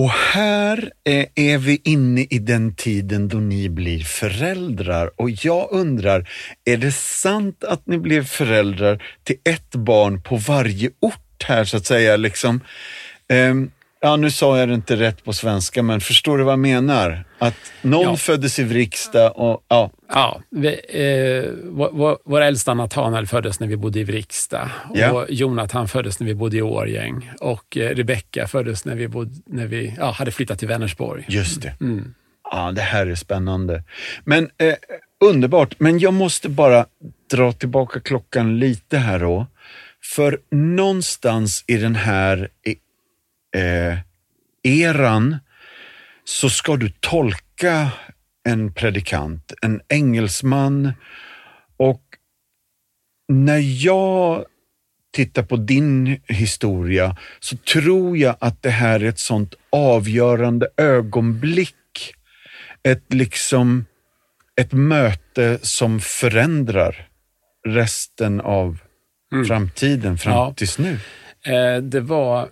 [0.00, 5.68] Och här är, är vi inne i den tiden då ni blir föräldrar och jag
[5.70, 6.28] undrar,
[6.64, 11.76] är det sant att ni blev föräldrar till ett barn på varje ort här så
[11.76, 12.16] att säga?
[12.16, 12.60] Liksom,
[13.28, 16.58] ehm, ja, nu sa jag det inte rätt på svenska, men förstår du vad jag
[16.58, 17.24] menar?
[17.38, 18.16] Att någon Ja.
[18.16, 23.76] föddes i Vrigstad och ja, Ja, vi, eh, vår, vår, äldsta Nathanael föddes när vi
[23.76, 25.12] bodde i Vrigstad Ja.
[25.12, 29.42] och Jonathan föddes när vi bodde i Årgäng och eh, Rebecka föddes när vi, bod,
[29.46, 31.24] när vi ja, hade flyttat till Vänersborg.
[31.28, 31.74] just det.
[31.80, 32.14] Mm.
[32.52, 33.82] Ja, det här är spännande.
[34.24, 34.74] Men eh,
[35.24, 36.86] underbart, men jag måste bara
[37.30, 39.46] dra tillbaka klockan lite här då.
[40.14, 42.48] För någonstans i den här
[43.56, 43.98] eh,
[44.62, 45.36] eran
[46.24, 47.90] så ska du tolka
[48.48, 50.92] en predikant, en engelsman
[51.76, 52.02] och
[53.28, 54.44] när jag
[55.12, 61.74] tittar på din historia så tror jag att det här är ett sånt avgörande ögonblick.
[62.82, 63.84] Ett liksom
[64.60, 67.08] ett möte som förändrar
[67.66, 68.78] resten av
[69.46, 70.54] framtiden fram Ja.
[70.56, 70.98] tills nu.
[71.46, 72.48] Eh, det var,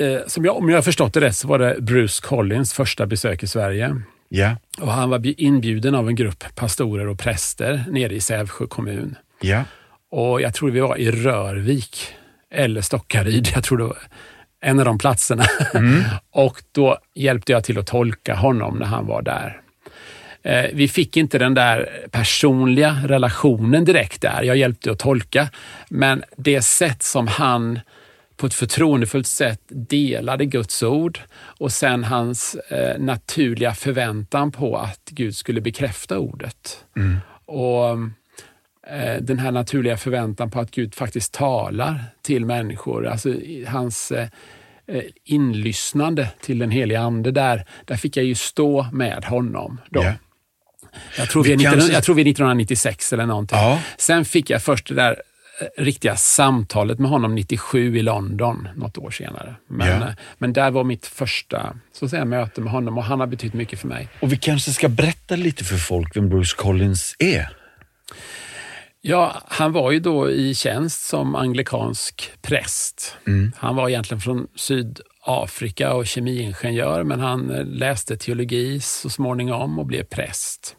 [0.00, 3.06] eh, som jag, om jag har förstått det rätt, så var det Bruce Collins första
[3.06, 3.96] besök i Sverige.
[4.28, 8.66] Ja, Och han var bj- inbjuden av en grupp pastorer och präster nere i Sävsjö
[8.66, 9.16] kommun.
[9.40, 9.62] ja,
[10.10, 12.14] Och jag tror vi var i Rörvik
[12.50, 13.48] eller Stockaryd.
[13.54, 13.98] Jag tror det var
[14.60, 15.44] en av de platserna.
[16.32, 19.60] och då hjälpte jag till att tolka honom när han var där.
[20.42, 24.42] Eh, Vi fick inte den där personliga relationen direkt där.
[24.42, 25.48] Jag hjälpte att tolka.
[25.90, 27.80] Men det sätt som han
[28.38, 35.00] på ett förtroendefullt sätt delade Guds ord och sen hans eh, naturliga förväntan på att
[35.10, 36.84] Gud skulle bekräfta ordet.
[37.44, 37.90] Och
[38.90, 43.06] eh, den här naturliga förväntan på att Gud faktiskt talar till människor.
[43.06, 43.34] Alltså
[43.66, 44.28] hans eh,
[44.86, 49.80] eh, inlyssnande till den heliga ande, där, där fick jag ju stå med honom.
[49.90, 50.02] Då.
[50.02, 50.12] ja.
[51.18, 53.58] Jag, tror Vi är 19, kanske- jag tror vi är 1996 eller någonting.
[53.58, 53.82] Ja.
[53.98, 55.22] Sen fick jag först det där
[55.76, 59.54] riktiga samtalet med honom 97 i London, något år senare.
[59.66, 63.20] Men, eh, men där var mitt första så att säga, möte med honom och han
[63.20, 64.08] har betytt mycket för mig.
[64.20, 67.48] Och vi kanske ska berätta lite för folk vem Bruce Collins är.
[69.00, 73.16] Ja, han var ju då i tjänst som anglikansk präst.
[73.56, 79.86] Han var egentligen från Sydafrika och kemiingenjör, men han eh, läste teologi så småningom och
[79.86, 80.76] blev präst.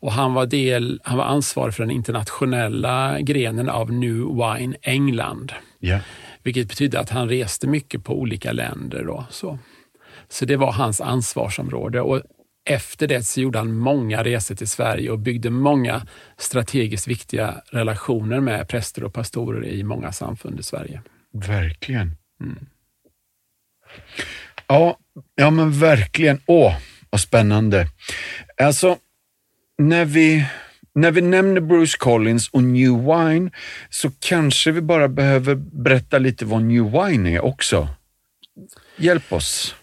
[0.00, 5.52] Och han var, del, han var ansvarig för den internationella grenen av New Wine England,
[5.78, 6.00] Ja.
[6.42, 9.04] vilket betydde att han reste mycket på olika länder.
[9.04, 9.58] Då, så.
[10.28, 12.00] så det var hans ansvarsområde.
[12.00, 12.22] Och
[12.70, 16.06] efter det så gjorde han många resor till Sverige och byggde många
[16.36, 21.02] strategiskt viktiga relationer med präster och pastorer i många samfund i Sverige.
[21.32, 22.16] Verkligen.
[24.66, 24.98] Ja,
[25.34, 26.40] ja, men verkligen.
[26.46, 26.76] Åh,
[27.10, 27.86] vad spännande.
[28.62, 28.96] Alltså,
[29.78, 30.46] när vi,
[30.94, 33.50] när vi nämner Bruce Collins och New Wine
[33.90, 37.88] så kanske vi bara behöver berätta lite vad New Wine är också.
[38.96, 39.74] Hjälp oss.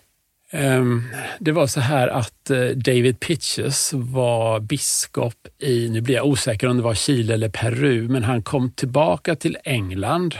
[0.51, 1.03] Ehm,
[1.39, 6.67] Det var så här att eh, David Pitches var biskop i, nu blir jag osäker
[6.67, 10.35] om det var Chile eller Peru, men han kom tillbaka till England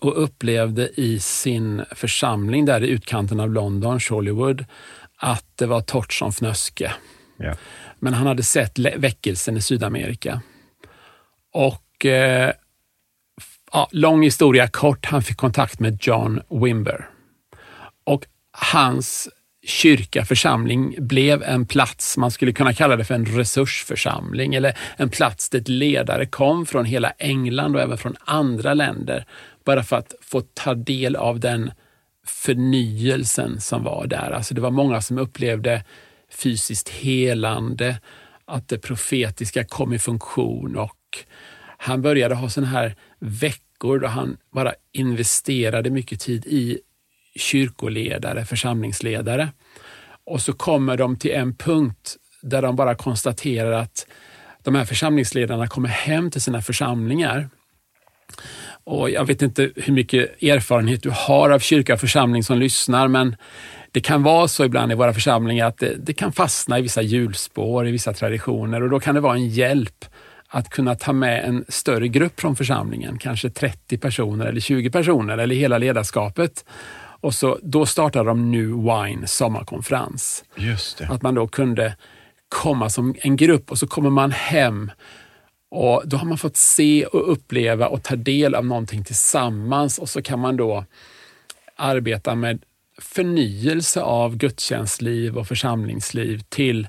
[0.00, 4.64] och upplevde i sin församling där i utkanten av London, Sholywood,
[5.16, 6.92] att det var torrt som fnöske.
[7.38, 7.54] Ja.
[7.98, 10.40] Men han hade sett väckelsen i Sydamerika.
[11.52, 12.52] Och eh,
[13.72, 17.08] ja, lång historia kort, han fick kontakt med John Wimber.
[18.04, 19.28] Och hans
[19.66, 25.10] kyrka, församling, blev en plats, man skulle kunna kalla det för en resursförsamling, eller en
[25.10, 29.24] plats dit ledare kom från hela England och även från andra länder,
[29.64, 31.70] bara för att få ta del av den
[32.26, 34.30] förnyelsen som var där.
[34.30, 35.84] Alltså det var många som upplevde
[36.30, 38.00] fysiskt helande,
[38.44, 40.98] att det profetiska kom i funktion och
[41.78, 46.78] han började ha sådana här veckor då han bara investerade mycket tid i
[47.36, 49.48] kyrkoledare, församlingsledare.
[50.24, 54.06] Och så kommer de till en punkt där de bara konstaterar att
[54.62, 57.48] de här församlingsledarna kommer hem till sina församlingar.
[58.84, 63.08] Och jag vet inte hur mycket erfarenhet du har av kyrka och församling som lyssnar,
[63.08, 63.36] men
[63.96, 67.02] det kan vara så ibland i våra församlingar att det, det kan fastna i vissa
[67.02, 70.04] hjulspår, i vissa traditioner och då kan det vara en hjälp
[70.48, 75.38] att kunna ta med en större grupp från församlingen, kanske 30 personer eller 20 personer
[75.38, 76.64] eller hela ledarskapet.
[77.20, 80.44] Och så, då startade de New Wine sommarkonferens.
[80.56, 81.08] Just det.
[81.08, 81.96] Att man då kunde
[82.48, 84.90] komma som en grupp och så kommer man hem
[85.70, 90.08] och då har man fått se och uppleva och ta del av någonting tillsammans och
[90.08, 90.84] så kan man då
[91.76, 92.62] arbeta med
[92.98, 96.88] förnyelse av gudstjänstliv och församlingsliv till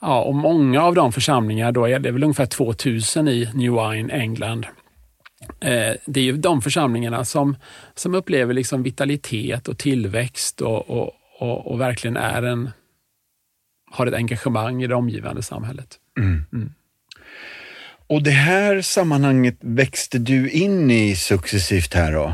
[0.00, 4.12] Ja, och många av de församlingar, då är det väl ungefär 2000 i New Wine,
[4.12, 4.66] England.
[5.60, 7.56] Eh, det är ju de församlingarna som,
[7.94, 12.70] som upplever liksom vitalitet och tillväxt och, och, och, och verkligen är en,
[13.90, 15.96] har ett engagemang i det omgivande samhället.
[16.18, 16.44] Mm.
[16.52, 16.72] Mm.
[18.08, 22.32] Och det här sammanhanget växte du in i successivt här då?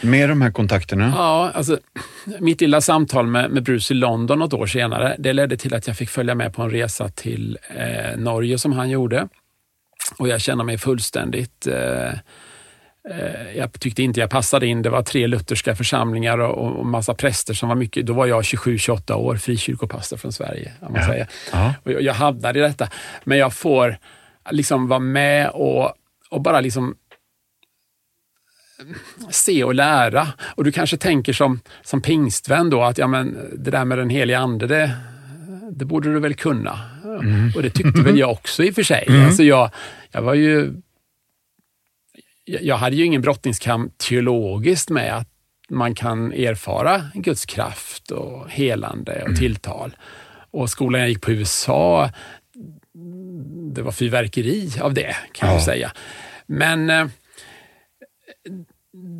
[0.00, 1.12] Med de här kontakterna?
[1.16, 1.78] Ja, alltså
[2.40, 5.86] mitt lilla samtal med, med Bruce i London något år senare, det ledde till att
[5.86, 9.28] jag fick följa med på en resa till eh, Norge som han gjorde.
[10.18, 14.82] Och jag känner mig fullständigt eh, eh jag tyckte inte jag passade in.
[14.82, 18.06] Det var tre lutherska församlingar och, och massa präster som var mycket.
[18.06, 20.72] Då var jag 27-28 år, frikyrkopastor från Sverige.
[20.80, 21.06] man ja.
[21.06, 21.26] säga.
[21.52, 21.74] Ja.
[21.82, 22.88] Och jag, jag hamnade i detta.
[23.24, 23.98] Men jag får
[24.50, 25.92] liksom vara med och,
[26.30, 26.94] och bara liksom
[29.30, 30.28] se och lära.
[30.40, 34.10] Och du kanske tänker som, som pingstvän då att ja, men det där med den
[34.10, 34.96] heliga ande, det,
[35.70, 36.80] det borde du väl kunna.
[37.04, 37.52] Mm.
[37.56, 39.04] Och det tyckte väl jag också i och för sig.
[39.08, 39.26] Mm.
[39.26, 39.70] Alltså jag,
[40.10, 40.72] jag var ju...
[42.44, 45.28] Jag hade ju ingen brottningskamp teologiskt med att
[45.68, 49.36] man kan erfara Guds kraft och helande och mm.
[49.36, 49.96] tilltal.
[50.50, 52.10] Och skolan jag gick på i USA,
[53.72, 55.54] det var fyrverkeri av det kan ja.
[55.54, 55.92] jag säga.
[56.46, 57.06] Men eh,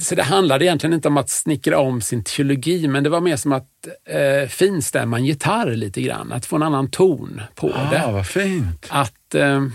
[0.00, 3.36] så det handlade egentligen inte om att snickra om sin teologi, men det var mer
[3.36, 7.90] som att eh, finstämma en gitarr lite grann, att få en annan ton på ah,
[7.90, 8.12] det.
[8.12, 8.86] Vad fint!
[8.90, 9.66] Att, eh,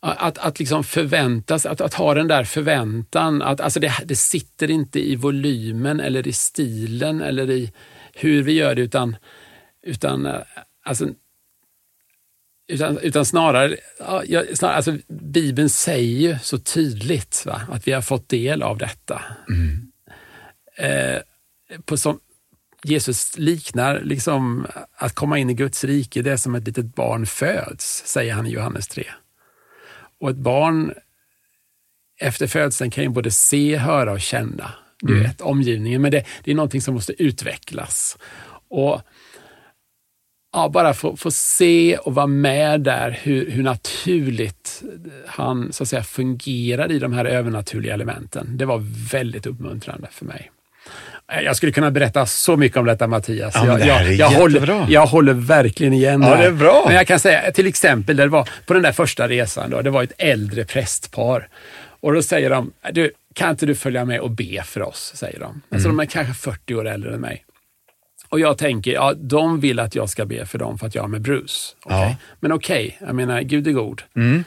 [0.00, 4.70] att, att liksom förväntas, att, att ha den där förväntan, att alltså det, det sitter
[4.70, 7.72] inte i volymen eller i stilen eller i
[8.14, 9.16] hur vi gör det, utan,
[9.82, 10.34] utan eh,
[10.84, 11.08] alltså,
[12.68, 13.76] utan, utan snarare,
[14.26, 14.96] ja, snarare alltså,
[15.32, 19.22] Bibeln säger ju så tydligt va, att vi har fått del av detta.
[19.48, 19.92] Mm.
[20.76, 21.22] Eh,
[21.84, 22.20] på som,
[22.82, 27.26] Jesus liknar liksom att komma in i Guds rike, det är som ett litet barn
[27.26, 29.04] föds, säger han i Johannes 3.
[30.20, 30.94] Och ett barn
[32.20, 35.26] efter födseln kan ju både se, höra och känna du mm.
[35.26, 38.18] vet, omgivningen, men det, det är någonting som måste utvecklas.
[38.68, 39.00] Och
[40.52, 44.82] ja, bara få, få se och vara med där hur, hur naturligt
[45.26, 48.56] han så att säga, fungerar i de här övernaturliga elementen.
[48.56, 48.82] Det var
[49.12, 50.50] väldigt uppmuntrande för mig.
[51.44, 53.54] Jag skulle kunna berätta så mycket om detta Mattias.
[53.54, 56.84] Ja, jag, det jag, jag, håller, jag håller verkligen igen ja, det är bra.
[56.86, 59.90] Men jag kan säga till exempel, det var på den där första resan, då, det
[59.90, 61.48] var ett äldre prästpar.
[62.00, 65.12] Och då säger de, du, kan inte du följa med och be för oss?
[65.14, 65.62] säger de.
[65.70, 65.96] Alltså mm.
[65.96, 67.44] de är kanske 40 år äldre än mig.
[68.30, 71.04] Och jag tänker, ja, de vill att jag ska be för dem för att jag
[71.04, 71.76] är med Bruce.
[71.84, 71.98] Okay?
[71.98, 72.16] Ja.
[72.40, 74.02] Men okej, okay, jag menar, Gud är god.
[74.16, 74.44] Mm.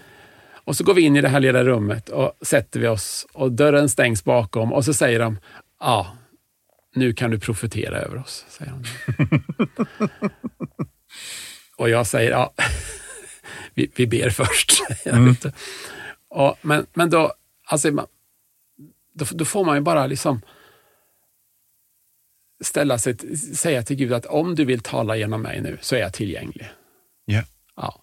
[0.66, 3.52] Och så går vi in i det här lilla rummet och sätter vi oss och
[3.52, 5.40] dörren stängs bakom och så säger de,
[5.80, 6.18] ja,
[6.96, 8.46] nu kan du profetera över oss.
[8.50, 8.84] Säger de.
[11.78, 12.54] och jag säger, ja,
[13.74, 14.72] vi, vi ber först.
[15.06, 15.36] Mm.
[16.30, 17.34] och, men, men då,
[17.66, 17.92] alltså,
[19.14, 20.42] då, då får man ju bara liksom
[22.64, 26.00] ställa sig, säga till Gud att om du vill tala genom mig nu så är
[26.00, 26.70] jag tillgänglig.
[27.28, 27.46] Yeah.
[27.76, 28.00] Ja.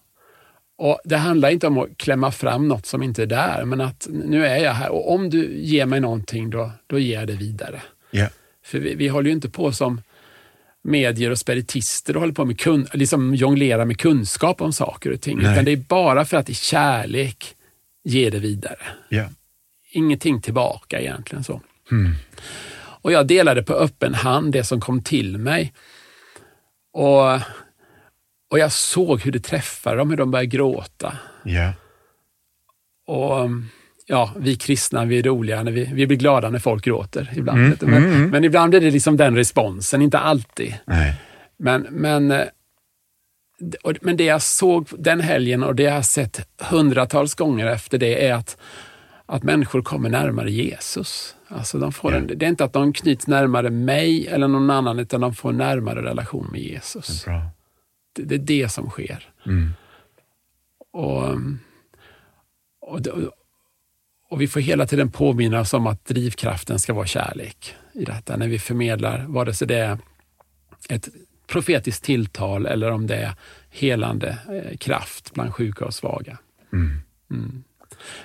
[0.79, 4.09] Och Det handlar inte om att klämma fram något som inte är där, men att
[4.11, 7.37] nu är jag här och om du ger mig någonting då, då ger jag det
[7.37, 7.83] vidare.
[8.12, 8.31] Yeah.
[8.64, 10.01] För vi, vi håller ju inte på som
[10.83, 15.20] medier och spiritister och håller på med kun, liksom jonglera med kunskap om saker och
[15.20, 15.53] ting, Nej.
[15.53, 17.55] utan det är bara för att i kärlek
[18.05, 18.79] ge det vidare.
[19.11, 19.31] Yeah.
[19.90, 21.44] Ingenting tillbaka egentligen.
[21.44, 21.61] så.
[21.90, 22.12] Mm.
[23.02, 25.72] Och jag delade på öppen hand det som kom till mig.
[26.92, 27.34] Och,
[28.50, 31.18] och jag såg hur det träffade dem, hur de började gråta.
[31.44, 31.72] Yeah.
[33.06, 33.50] Och
[34.06, 37.58] ja, vi kristna, vi är roliga, när vi, vi blir glada när folk gråter ibland.
[37.58, 38.30] Mm, men, mm, mm.
[38.30, 40.74] men ibland är det liksom den responsen, inte alltid.
[40.84, 41.14] Nej.
[41.56, 42.34] Men, men,
[44.00, 48.28] men det jag såg den helgen och det jag har sett hundratals gånger efter det
[48.28, 48.56] är att,
[49.26, 51.36] att människor kommer närmare Jesus.
[51.52, 54.98] Alltså de får en, det är inte att de knyts närmare mig eller någon annan,
[54.98, 57.24] utan de får en närmare relation med Jesus.
[57.24, 57.48] Det är,
[58.12, 59.32] det, det, är det som sker.
[59.46, 59.70] Mm.
[60.92, 61.24] Och,
[62.80, 63.00] och,
[64.28, 68.36] och, vi får hela tiden påminna oss om att drivkraften ska vara kärlek i detta,
[68.36, 69.98] när vi förmedlar, vare sig det är
[70.88, 71.08] ett
[71.46, 73.35] profetiskt tilltal eller om det är
[73.70, 76.38] helande eh, kraft bland sjuka och svaga.
[76.72, 76.96] Mm.
[77.31, 77.64] Mm.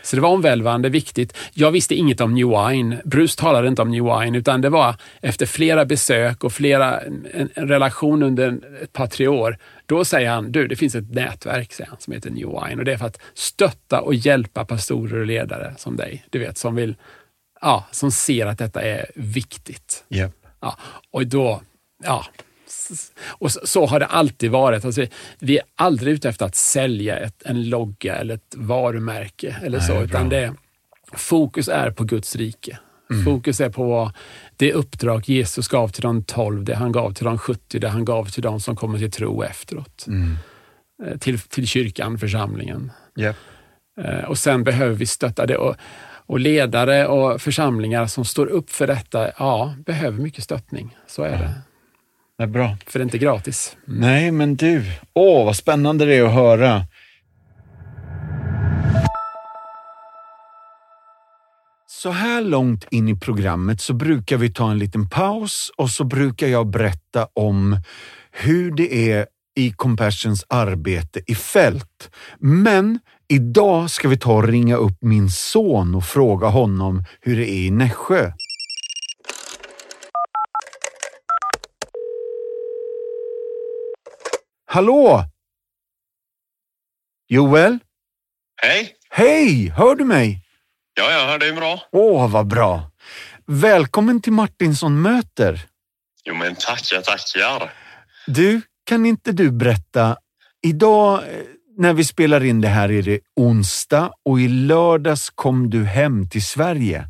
[0.02, 1.38] Så det var omvälvande viktigt.
[1.54, 3.02] Jag visste inget om New Wine.
[3.06, 7.50] Bruce talade inte om New Wine, utan det var efter flera besök och flera, en,
[7.54, 9.58] en relation under ett par, tre år.
[9.86, 12.86] Då säger han, du det finns ett nätverk säger han, som heter New Wine och
[12.86, 16.76] det är för att stötta och hjälpa pastorer och ledare som dig, du vet, som
[16.76, 16.96] vill,
[17.62, 20.04] ja, som ser att detta är viktigt.
[20.10, 20.32] Yep.
[20.60, 20.78] Ja,
[21.12, 21.62] och då,
[22.04, 22.26] ja,
[23.26, 24.86] och så, har det alltid varit.
[24.86, 25.06] Alltså,
[25.40, 29.88] vi är aldrig ute efter att sälja ett, en logga eller ett varumärke eller Nej,
[29.88, 30.54] så, utan det,
[31.14, 32.80] fokus är på Guds rike.
[33.12, 33.26] Mm.
[33.26, 34.12] Fokus är på
[34.56, 38.06] det uppdrag Jesus gav till de tolv, det han gav till de 70, det han
[38.06, 40.06] gav till de som kommer till tro efteråt.
[40.08, 40.38] Mm.
[41.06, 42.92] Eh, till, till kyrkan, församlingen.
[43.20, 43.36] Yep.
[44.28, 45.58] Och sen behöver vi stötta det.
[45.58, 45.76] Och,
[46.26, 50.98] och ledare och församlingar som står upp för detta, ja, behöver mycket stöttning.
[51.08, 51.38] Så är ja.
[51.38, 51.54] det.
[52.38, 52.78] Det är bra.
[52.88, 53.78] För det är inte gratis.
[53.86, 54.84] Nej, men du.
[55.14, 56.86] Åh, vad spännande det är att höra.
[61.88, 66.04] Så här långt in i programmet så brukar vi ta en liten paus och så
[66.04, 67.78] brukar jag berätta om
[68.32, 69.26] hur det är
[69.56, 72.10] i Compassions arbete i fält.
[72.40, 77.50] Men idag ska vi ta och ringa upp min son och fråga honom hur det
[77.50, 78.32] är i Nässjö.
[84.76, 85.24] Hallå!
[87.28, 87.80] Joel?
[88.62, 88.96] Hej!
[89.10, 89.70] Hej!
[89.70, 90.42] Hör du mig?
[90.94, 91.80] Ja, jag hör dig bra.
[91.92, 92.92] Åh, vad bra.
[93.48, 95.66] Välkommen till Martinsson möter.
[96.24, 97.74] Jo, men tackar, tackar.
[98.28, 100.18] Du, kan inte du berätta?
[100.62, 101.44] Idag eh,
[101.78, 106.30] när vi spelar in det här är det onsdag och i lördags kom du hem
[106.30, 107.08] till Sverige.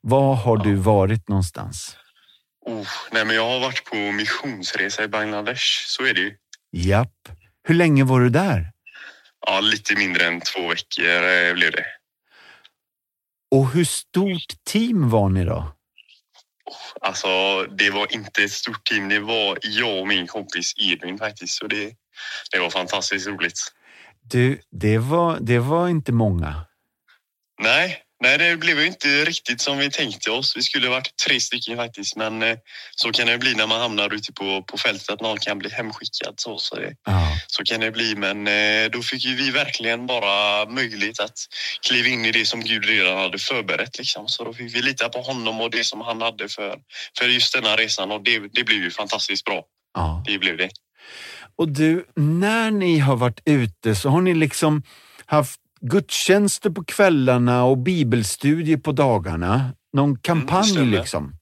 [0.00, 0.62] Var har ja.
[0.64, 1.96] du varit någonstans?
[2.66, 5.86] Oh, nej, men jag har varit på missionsresa i Bangladesh.
[5.86, 6.36] Så är det ju.
[6.76, 7.28] Japp.
[7.68, 8.72] Hur länge var du där?
[9.46, 11.86] Ja, lite mindre än två veckor eh, blev det.
[13.50, 15.72] Och hur stort team var ni då?
[17.00, 19.08] Alltså, det var inte ett stort team.
[19.08, 21.58] Det var jag och min kompis Edvin faktiskt.
[21.58, 21.94] Så det,
[22.50, 23.72] det var fantastiskt roligt.
[24.22, 26.66] Du, det var, det var inte många.
[27.62, 30.56] Nej, Nej, det blev ju inte riktigt som vi tänkte oss.
[30.56, 32.56] Vi skulle varit tre stycken faktiskt, men eh,
[32.96, 35.70] så kan det bli när man hamnar ute på, på fältet att någon kan bli
[35.70, 36.34] hemskickad.
[36.36, 37.38] Så, så, det, ja.
[37.46, 41.38] så kan det bli, men eh, då fick ju vi verkligen bara möjlighet att
[41.86, 43.98] kliva in i det som Gud redan hade förberett.
[43.98, 44.28] Liksom.
[44.28, 46.78] Så då fick vi lita på honom och det som han hade för,
[47.18, 49.62] för just denna resan och det, det blev ju fantastiskt bra.
[49.94, 50.22] Ja.
[50.26, 50.70] Det blev det.
[51.58, 54.82] Och du, när ni har varit ute så har ni liksom
[55.26, 59.72] haft gudstjänster på kvällarna och bibelstudier på dagarna.
[59.92, 61.32] Någon mm, kampanj mm, liksom.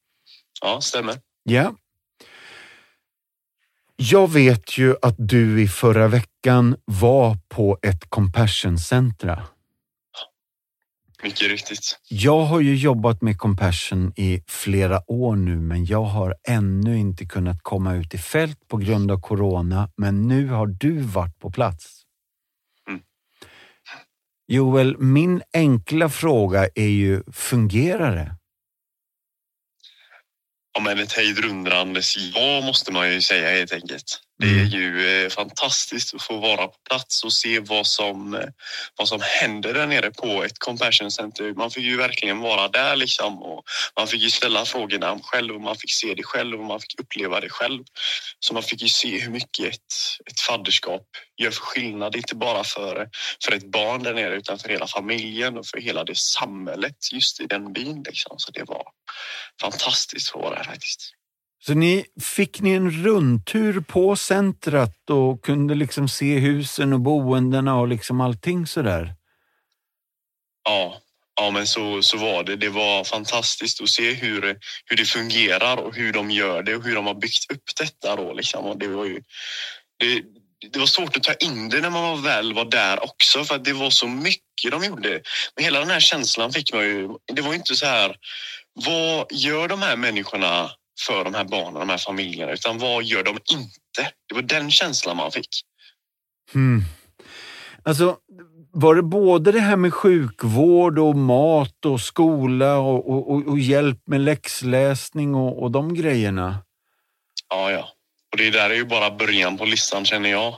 [0.62, 1.14] Ja, stämmer.
[1.43, 1.74] Ja.
[3.97, 9.43] Jag vet ju att du i förra veckan var på ett Compassion Centra.
[11.22, 11.99] Mycket riktigt.
[12.09, 17.26] Jag har ju jobbat med Compassion i flera år nu, men jag har ännu inte
[17.26, 19.91] kunnat komma ut i fält på grund av corona.
[19.97, 22.03] Men nu har du varit på plats.
[24.47, 28.36] Joel, min enkla fråga är ju, fungerar det?
[30.74, 34.24] Ja, men ett hejdrundrandes ja måste man ju säga helt enkelt.
[34.39, 34.70] Det är mm.
[34.70, 38.49] ju eh, fantastiskt att få vara på plats och se vad som, eh,
[38.99, 41.55] vad som händer där nere på ett compassion center.
[41.55, 43.64] Man fick ju verkligen vara där liksom och
[43.97, 47.01] man fick ju ställa frågorna själv och man fick se det själv och man fick
[47.01, 47.85] uppleva det själv.
[48.41, 49.95] Så man fick ju se hur mycket ett,
[50.30, 51.03] ett fadderskap
[51.37, 53.09] gör för skillnad, inte bara för,
[53.45, 57.41] för ett barn där nere utan för hela familjen och för hela det samhället just
[57.41, 58.03] i den byn.
[58.07, 58.39] Liksom.
[58.39, 58.85] Så det var
[59.61, 61.14] fantastiskt att vara där faktiskt.
[61.66, 67.76] Så ni, fick ni en rundtur på centret och kunde liksom se husen och boendena
[67.76, 69.14] och liksom allting sådär?
[70.64, 71.00] Ja,
[71.36, 72.56] ja men så, så var det.
[72.56, 76.84] Det var fantastiskt att se hur, hur det fungerar och hur de gör det och
[76.84, 78.16] hur de har byggt upp detta.
[78.16, 78.64] Då, liksom.
[78.64, 79.22] och det, var ju,
[79.98, 80.22] det,
[80.72, 83.64] det var svårt att ta in det när man väl var där också för att
[83.64, 85.20] det var så mycket de gjorde.
[85.54, 87.08] Men hela den här känslan fick man ju.
[87.32, 88.16] Det var inte så här,
[88.72, 90.70] vad gör de här människorna
[91.01, 94.12] för de här barnen, de här familjerna, utan vad gör de inte?
[94.28, 95.49] Det var den känslan man fick.
[96.53, 96.82] Hmm.
[97.82, 98.16] Alltså,
[98.72, 103.99] var det både det här med sjukvård och mat och skola och, och, och hjälp
[104.07, 106.59] med läxläsning och, och de grejerna?
[107.51, 107.88] Ja, ja.
[108.32, 110.55] Och det där är ju bara början på listan känner jag.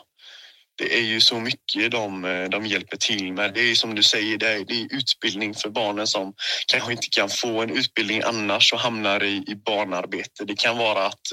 [0.77, 3.55] Det är ju så mycket de, eh, de hjälper till med.
[3.55, 6.35] Det är som du säger, det är, det är utbildning för barnen som
[6.67, 10.45] kanske inte kan få en utbildning annars och hamnar i, i barnarbete.
[10.45, 11.33] Det kan vara att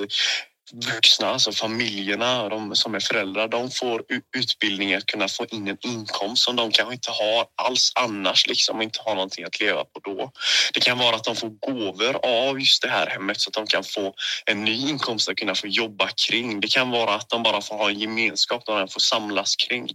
[0.74, 4.04] vuxna, alltså familjerna, de som är föräldrar, de får
[4.38, 8.82] utbildning att kunna få in en inkomst som de kanske inte har alls annars, liksom
[8.82, 10.32] inte har någonting att leva på då.
[10.74, 13.68] Det kan vara att de får gåvor av just det här hemmet så att de
[13.68, 14.14] kan få
[14.46, 16.60] en ny inkomst att kunna få jobba kring.
[16.60, 19.90] Det kan vara att de bara får ha en gemenskap där de får samlas kring.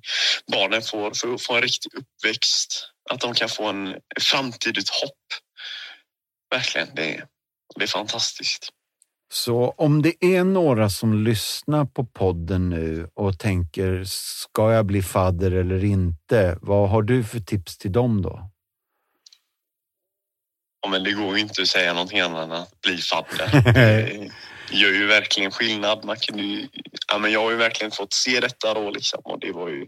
[0.53, 5.13] Barnen får, får, får en riktig uppväxt, att de kan få en framtid, ett hopp.
[6.51, 7.25] Verkligen, det är,
[7.77, 8.73] det är fantastiskt.
[9.33, 15.03] Så om det är några som lyssnar på podden nu och tänker, ska jag bli
[15.03, 16.59] fadder eller inte?
[16.61, 18.51] Vad har du för tips till dem då?
[20.83, 24.29] Ja, men det går ju inte att säga någonting annat än att bli fadder.
[24.71, 26.05] Det gör ju verkligen skillnad.
[26.05, 26.69] Man kan ju,
[27.09, 29.87] ja, men jag har ju verkligen fått se detta då liksom och det var ju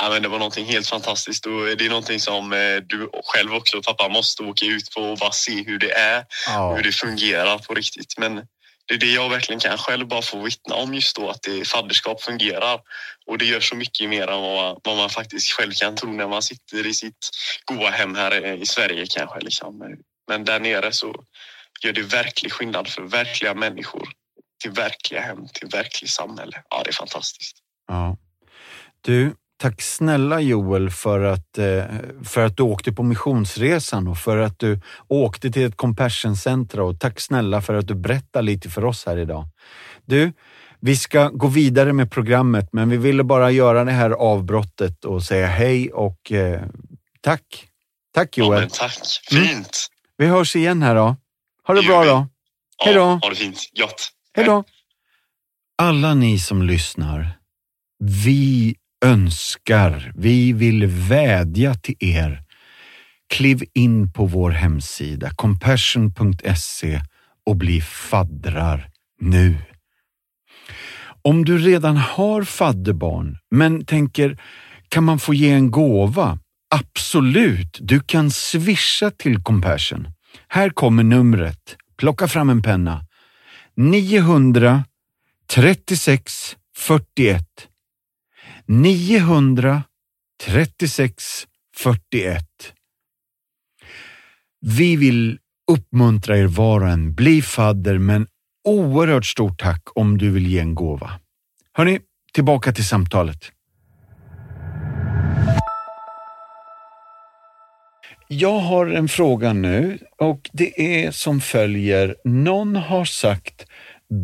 [0.00, 3.54] Ja, men det var någonting helt fantastiskt och det är någonting som eh, du själv
[3.54, 6.74] också pappa måste åka ut på och bara se hur det är Ja.
[6.74, 8.14] hur det fungerar på riktigt.
[8.18, 8.34] Men
[8.86, 11.68] det är det jag verkligen kan själv bara få vittna om just då, att det
[11.68, 12.80] fadderskap fungerar.
[13.26, 16.12] Och det gör så mycket mer än vad man, vad man faktiskt själv kan tro
[16.12, 17.30] när man sitter i sitt
[17.64, 19.40] goa hem här i Sverige kanske.
[19.40, 19.96] Liksom.
[20.28, 21.24] Men där nere så
[21.84, 24.08] gör det verklig skillnad för verkliga människor
[24.62, 26.62] till verkliga hem, till verkligt samhälle.
[26.70, 27.56] Ja, det är fantastiskt.
[27.88, 28.16] Ja.
[29.00, 29.34] Du,
[29.70, 31.84] tack snälla Joel för att, eh,
[32.24, 36.84] för att du åkte på missionsresan och för att du åkte till ett compassion centra
[36.84, 39.44] och tack snälla för att du berättar lite för oss här idag.
[40.04, 40.32] Du,
[40.80, 45.22] vi ska gå vidare med programmet, men vi ville bara göra det här avbrottet och
[45.22, 46.62] säga hej och eh,
[47.20, 47.68] tack.
[48.14, 48.60] Tack Ja, Joel.
[48.60, 48.98] men tack.
[49.32, 49.44] Mm.
[49.46, 49.86] Fint.
[50.16, 51.16] Vi hörs igen här då.
[51.66, 52.08] Ha det Det bra vi.
[52.08, 52.26] då.
[52.84, 53.00] Hej då.
[53.00, 53.58] Ja, ha det fint.
[53.80, 54.08] Gott.
[54.36, 54.64] Hej då!
[55.78, 57.38] Alla ni som lyssnar,
[57.98, 62.42] vi önskar, vi vill vädja till er.
[63.28, 67.00] Kliv in på vår hemsida compassion.se
[67.46, 68.88] och bli faddrar
[69.20, 69.56] nu.
[71.22, 74.38] Om du redan har fadderbarn men tänker,
[74.88, 76.38] kan man få ge en gåva?
[76.74, 80.08] Absolut, du kan swisha till Compassion.
[80.48, 81.76] Här kommer numret.
[81.96, 83.06] Plocka fram en penna.
[83.76, 84.84] 900
[85.46, 87.44] 36 41
[88.66, 91.46] 936
[91.76, 92.44] 41
[94.60, 95.38] Vi vill
[95.72, 97.14] uppmuntra er var och en.
[97.14, 98.26] Bli fadder, men
[98.68, 101.10] oerhört stort tack om du vill ge en gåva.
[101.72, 102.00] Hörni,
[102.32, 103.50] tillbaka till samtalet.
[108.28, 112.16] Jag har en fråga nu och det är som följer.
[112.24, 113.66] Någon har sagt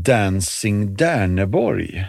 [0.05, 2.07] Dancing Derneborg.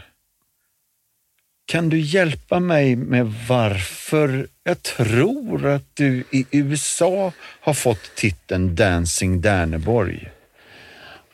[1.71, 8.75] Kan du hjälpa mig med varför jag tror att du i USA har fått titeln
[8.75, 10.29] Dancing Därneborg?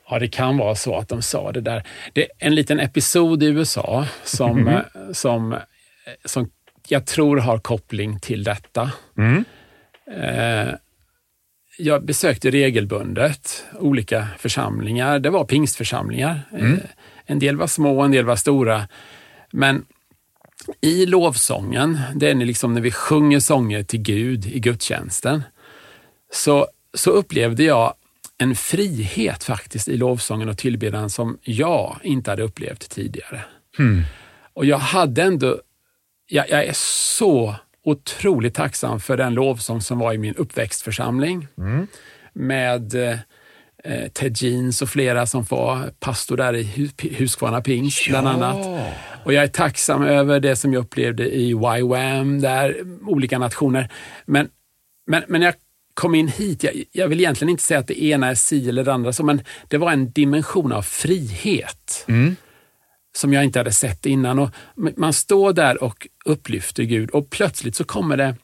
[0.10, 1.84] Ja, det kan vara så att de sa det där.
[2.14, 4.82] Det är en liten episod i USA som, eh,
[5.12, 5.60] som, eh,
[6.26, 6.50] som
[6.88, 8.92] jag tror har koppling till detta.
[9.18, 9.46] Mm.
[10.12, 10.74] Eh,
[11.78, 15.20] jag besökte regelbundet olika församlingar.
[15.20, 16.42] Det var pingstförsamlingar.
[16.54, 16.74] Eh,
[17.26, 18.88] en del var små, en del var stora.
[19.52, 19.86] Men
[20.82, 25.44] i lovsången, det är liksom när vi sjunger sånger till Gud i gudstjänsten,
[26.34, 27.94] så, så upplevde jag
[28.38, 33.42] en frihet faktiskt i lovsången och tillbedjan som jag inte hade upplevt tidigare.
[34.54, 35.58] Och jag hade ändå,
[36.30, 41.48] jag, jag är så otroligt tacksam för den lovsång som var i min uppväxtförsamling
[42.34, 43.18] med eh,
[43.84, 48.66] eh, Ted Jeans och flera som var pastor där i Hu- Huskvarna Pingst bland annat.
[49.28, 53.90] Och jag är tacksam över det som jag upplevde i YWAM, där olika nationer.
[54.26, 54.50] Men,
[55.08, 55.54] men, men jag
[55.94, 58.84] kom in hit, jag, jag vill egentligen inte säga att det ena är si eller
[58.84, 62.06] det andra så, men det var en dimension av frihet
[63.18, 64.40] som jag inte hade sett innan.
[64.40, 68.36] Och man står där och upplyfter Gud och plötsligt så kommer det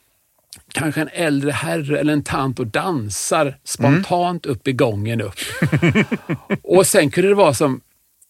[0.72, 5.38] kanske en äldre herre eller en tant och dansar spontant upp i gången upp.
[6.62, 7.80] och sen kunde det vara som,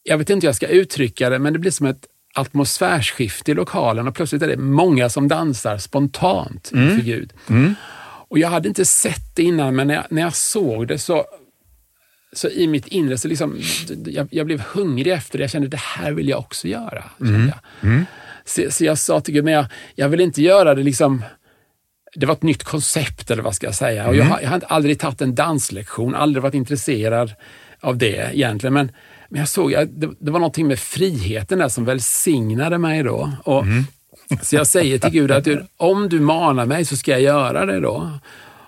[0.02, 3.55] jag vet inte hur jag ska uttrycka det, men det blir som ett atmosfärsskifte i
[3.55, 7.32] lokalen och plötsligt är det många som dansar spontant inför Gud.
[8.28, 11.24] Och jag hade inte sett det innan, men när jag, när jag såg det så,
[12.32, 13.59] så i mitt inre så liksom,
[14.07, 15.43] jag, jag blev hungrig efter det.
[15.43, 17.05] Jag kände det här vill jag också göra.
[17.18, 18.05] kände Jag.
[18.45, 21.22] Så, så jag sa till Gud, men jag, jag vill inte göra det liksom
[22.14, 24.09] det var ett nytt koncept eller vad ska jag säga.
[24.09, 27.35] Och jag, har, jag har aldrig tagit en danslektion, aldrig varit intresserad
[27.80, 28.74] av det egentligen.
[28.74, 28.93] Men,
[29.29, 33.31] men jag såg, att det, det var någonting med friheten där som välsignade mig då.
[33.45, 33.64] Och,
[34.43, 35.47] Så jag säger till Gud att
[35.77, 38.11] om du manar mig så ska jag göra det då.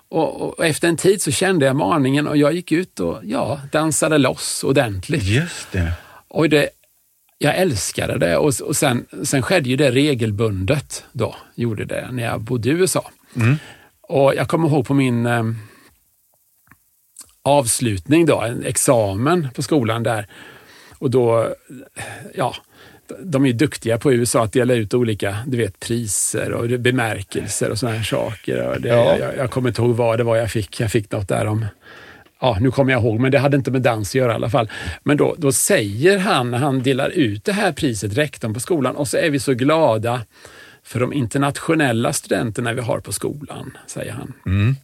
[0.09, 3.61] Och, och efter en tid så kände jag maningen och jag gick ut och ja,
[3.71, 5.23] dansade loss ordentligt.
[5.23, 5.91] Just det.
[6.27, 6.69] Och det,
[7.37, 12.23] jag älskade det och, och sen, sen skedde ju det regelbundet då, gjorde det när
[12.23, 13.11] jag bodde i USA.
[14.01, 15.43] Och jag kommer ihåg på min eh,
[17.47, 20.27] avslutning då, en examen på skolan där.
[20.99, 21.53] Och då,
[22.35, 22.55] ja,
[23.23, 27.79] de är duktiga på USA att dela ut olika du vet, priser och bemärkelser och
[27.79, 28.67] sådana här saker.
[28.67, 29.17] Och det, Ja.
[29.17, 30.79] jag, jag kommer inte ihåg vad det var jag fick.
[30.79, 31.65] Jag fick något där om
[32.41, 34.49] ja, nu kommer jag ihåg, men det hade inte med dans att göra i alla
[34.49, 34.69] fall.
[35.03, 38.95] Men då, då säger han när han delar ut det här priset, rektorn på skolan,
[38.95, 40.21] och så är vi så glada
[40.83, 44.33] för de internationella studenterna vi har på skolan, säger han.
[44.45, 44.75] Mm.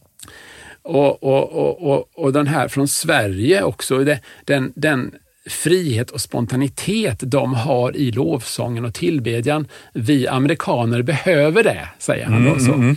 [0.84, 4.04] Och, och, och, och, och den här från Sverige också,
[4.44, 5.14] den, den
[5.46, 9.66] frihet och spontanitet de har i lovsången och tillbedjan.
[9.92, 12.44] Vi amerikaner behöver det, säger han.
[12.44, 12.72] Då, så.
[12.72, 12.96] mm.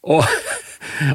[0.00, 0.24] Och,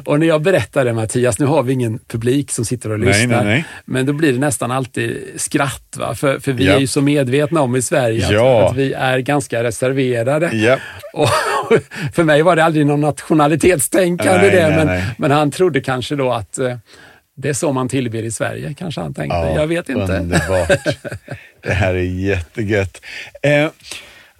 [0.04, 3.08] och när jag berättar det Mattias, nu har vi ingen publik som sitter och Nej,
[3.08, 3.64] lyssnar, nej, nej.
[3.84, 5.96] men då blir det nästan alltid skratt.
[5.96, 6.14] Va?
[6.14, 6.72] För, för vi Ja.
[6.74, 8.68] är ju så medvetna om i Sverige att, Ja.
[8.70, 10.50] att vi är ganska reserverade.
[10.56, 10.78] Ja.
[11.12, 11.28] Och
[12.14, 15.04] för mig var det aldrig någon nationalitetstänkande Nej, det, nej, men, nej.
[15.18, 16.76] men han trodde kanske då att eh,
[17.36, 19.36] det är så man tillber i Sverige, kanske han tänkte.
[19.56, 20.12] jag vet inte.
[20.18, 20.68] Underbart.
[21.62, 23.00] Det här är jättegött.
[23.42, 23.68] Eh,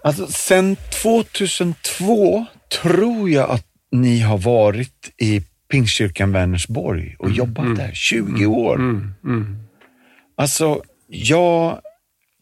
[0.05, 2.47] alltså, sen 2002
[2.83, 8.75] tror jag att ni har varit i Pingstkyrkan Vänersborg och jobbat där 20 år.
[8.75, 9.57] Mm, mm.
[10.37, 11.81] Alltså, jag,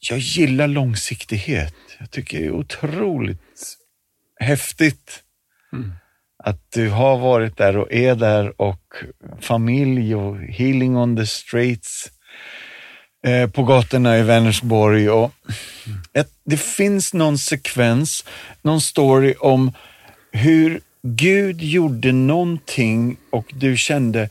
[0.01, 1.75] jag gillar långsiktighet.
[1.99, 3.77] Jag tycker det är otroligt
[4.41, 5.23] häftigt
[5.73, 5.93] Mm.
[6.45, 8.95] att du har varit där och är där och
[9.41, 12.11] familj och healing on the streets
[13.27, 15.11] eh, på gatorna i Vänersborg.
[15.11, 15.33] Och
[16.13, 18.25] ett, det finns någon sekvens,
[18.63, 19.73] någon story om
[20.33, 24.29] hur Gud gjorde någonting och du kände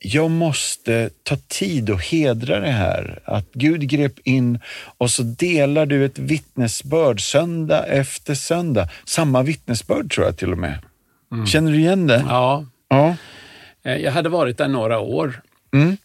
[0.00, 3.18] jag måste ta tid och hedra det här.
[3.24, 4.60] Att Gud grep in
[4.98, 8.88] och så delar du ett vittnesbörd söndag efter söndag.
[9.04, 10.78] Samma vittnesbörd tror jag till och med.
[11.46, 12.24] Känner du igen det?
[12.28, 13.16] Ja, Ja.
[13.84, 15.40] eh, jag hade varit där några år
[15.74, 15.96] Mm.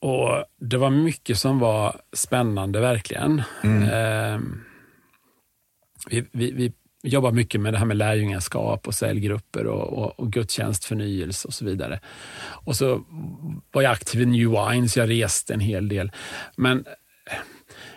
[0.00, 3.42] och det var mycket som var spännande verkligen.
[3.64, 3.82] Mm.
[3.82, 4.40] Eh,
[6.10, 6.72] vi, vi, vi
[7.02, 11.64] jobbar mycket med det här med lärjungaskap och cellgrupper och, och, och gudstjänstförnyelse och så
[11.64, 12.00] vidare.
[12.42, 13.04] Och så
[13.72, 16.10] var jag aktiv i New Wine, så jag reste en hel del.
[16.56, 16.84] Men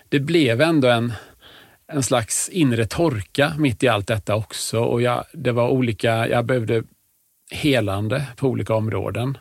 [0.10, 1.14] det blev ändå en,
[1.88, 4.80] en slags inre torka mitt i allt detta också.
[4.80, 6.84] Och jag, det var olika, jag behövde
[7.52, 9.38] helande på olika områden.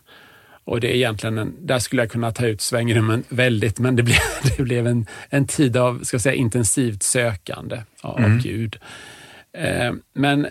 [0.64, 4.02] Och det är egentligen en, där skulle jag kunna ta ut svängrummen väldigt, men det
[4.02, 4.18] blev,
[4.56, 8.78] det blev en, en tid av ska säga, intensivt sökande av, av Gud.
[9.58, 10.46] Eh, men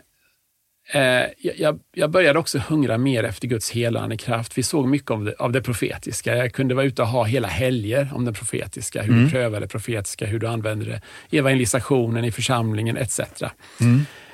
[0.93, 1.23] eh,
[1.57, 4.57] jag, jag började också hungra mer efter Guds helande kraft.
[4.57, 6.35] Vi såg mycket av det, av det profetiska.
[6.35, 9.67] Jag kunde vara ute och ha hela helger om det profetiska, hur du prövade det
[9.67, 13.19] profetiska, hur du använde det i evangelisationen, i församlingen etc.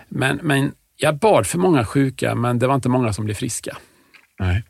[0.09, 3.78] Men, men jag bad för många sjuka, men det var inte många som blev friska.
[4.39, 4.63] Nej.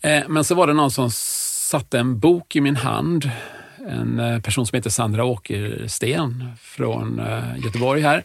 [0.00, 3.30] Eh, Men så var det någon som satte en bok i min hand.
[3.88, 7.22] En person som heter Sandra Åkersten från
[7.64, 8.24] Göteborg här.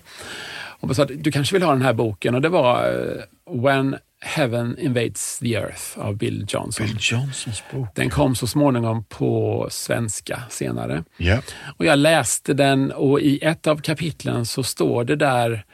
[0.79, 3.97] Och sa att du kanske vill ha den här boken och det var eh, When
[4.21, 6.85] Heaven Invades the Earth av Bill Johnson.
[6.85, 7.87] Bill Johnsons bok.
[7.95, 11.03] Den kom så småningom på svenska senare.
[11.17, 11.41] Ja.
[11.77, 15.65] Och jag läste den och i ett av kapitlen så står det där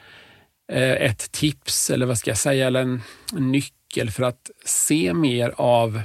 [0.71, 3.01] eh, ett tips, eller vad ska jag säga, eller en,
[3.31, 6.01] nyckel för att se mer av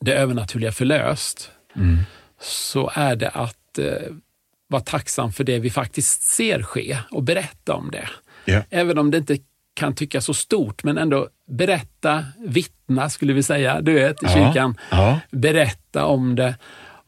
[0.00, 1.50] det övernaturliga förlöst.
[2.40, 3.86] Så är det att eh,
[4.70, 8.08] vara tacksam för det vi faktiskt ser ske och berätta om det.
[8.44, 8.62] Ja.
[8.70, 9.38] Även om det inte
[9.74, 14.34] kan tyckas så stort, men ändå berätta, vittna skulle vi säga, du vet, i Ja.
[14.34, 14.74] kyrkan.
[14.90, 15.20] Ja.
[15.30, 16.54] Berätta om det.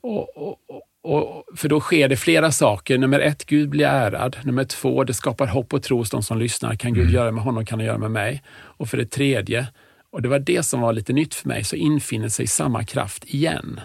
[0.00, 0.56] Och, och,
[1.04, 2.98] och, för då sker det flera saker.
[2.98, 4.36] Nummer ett, Gud blir ärad.
[4.44, 6.74] Nummer två, det skapar hopp och tro hos de som lyssnar.
[6.74, 8.42] Kan Gud göra med honom kan han göra med mig.
[8.50, 9.66] Och för det tredje,
[10.12, 13.24] och det var det som var lite nytt för mig, så infinner sig samma kraft
[13.24, 13.80] igen.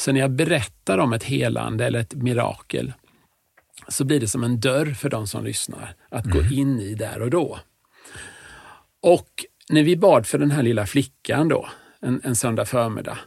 [0.00, 2.92] Så när jag berättar om ett helande eller ett mirakel
[3.88, 7.22] så blir det som en dörr för de som lyssnar att gå in i där
[7.22, 7.58] och då.
[9.02, 11.68] Och när vi bad för den här lilla flickan då,
[12.00, 13.18] en, en söndag förmiddag,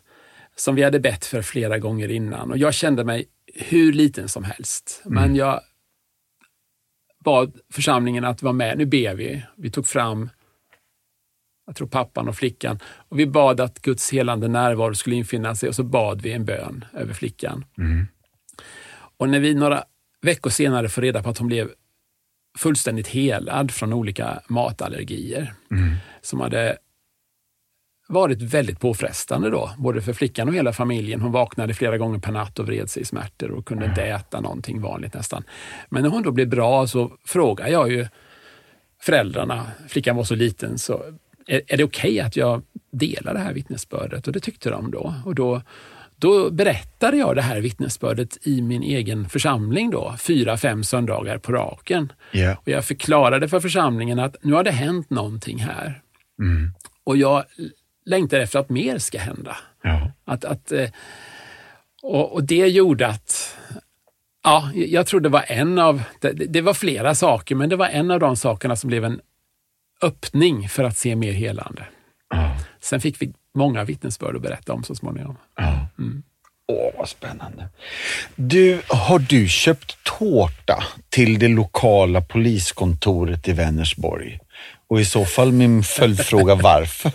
[0.56, 4.44] som vi hade bett för flera gånger innan och jag kände mig hur liten som
[4.44, 5.02] helst.
[5.06, 5.62] Men jag
[7.24, 8.78] bad församlingen att vara med.
[8.78, 9.44] Nu ber vi.
[9.58, 10.30] Vi tog fram
[11.74, 12.80] jag tror pappan och flickan.
[13.10, 16.46] Och vi bad att Guds helande närvaro skulle infinna sig och så bad vi en
[16.46, 17.66] bön över flickan.
[19.18, 19.84] Och när vi några
[20.22, 21.70] veckor senare får reda på att hon blev
[22.58, 25.54] fullständigt helad från olika matallergier
[26.22, 26.78] som hade
[28.08, 31.22] varit väldigt påfrestande då, både för flickan och hela familjen.
[31.22, 34.42] Hon vaknade flera gånger per natt och vred sig i smärtor och kunde inte äta
[34.42, 35.44] någonting vanligt nästan.
[35.90, 38.08] Men när hon då blev bra så frågade jag ju
[39.02, 41.04] föräldrarna, flickan var så liten, så
[41.48, 44.28] är, är det okej att jag delar det här vittnesbördet?
[44.28, 45.16] Och det tyckte de då.
[45.26, 45.62] Och då,
[46.16, 51.52] då berättade jag det här vittnesbördet i min egen församling då, fyra, fem söndagar på
[51.52, 52.12] raken.
[52.32, 52.56] Ja.
[52.62, 56.02] Och jag förklarade för församlingen att nu har det hänt någonting här.
[57.04, 57.44] Och jag
[58.06, 59.58] längtar efter att mer ska hända.
[59.84, 60.12] Ja.
[60.26, 60.90] Att, att, eh,
[62.04, 63.58] och, och det gjorde att,
[64.44, 67.88] ja, jag tror det var en av, det, det var flera saker, men det var
[67.88, 69.22] en av de sakerna som blev en
[70.04, 71.86] öppning för att se mer helande.
[72.30, 72.58] Ja.
[72.82, 75.38] Sen fick vi många vittnesbörd att berätta om så småningom.
[75.58, 75.88] Ja.
[76.68, 77.68] Åh, vad spännande.
[78.36, 84.40] Du, har du köpt tårta till det lokala poliskontoret i Vänersborg?
[84.88, 87.12] Och i så fall min följdfråga varför?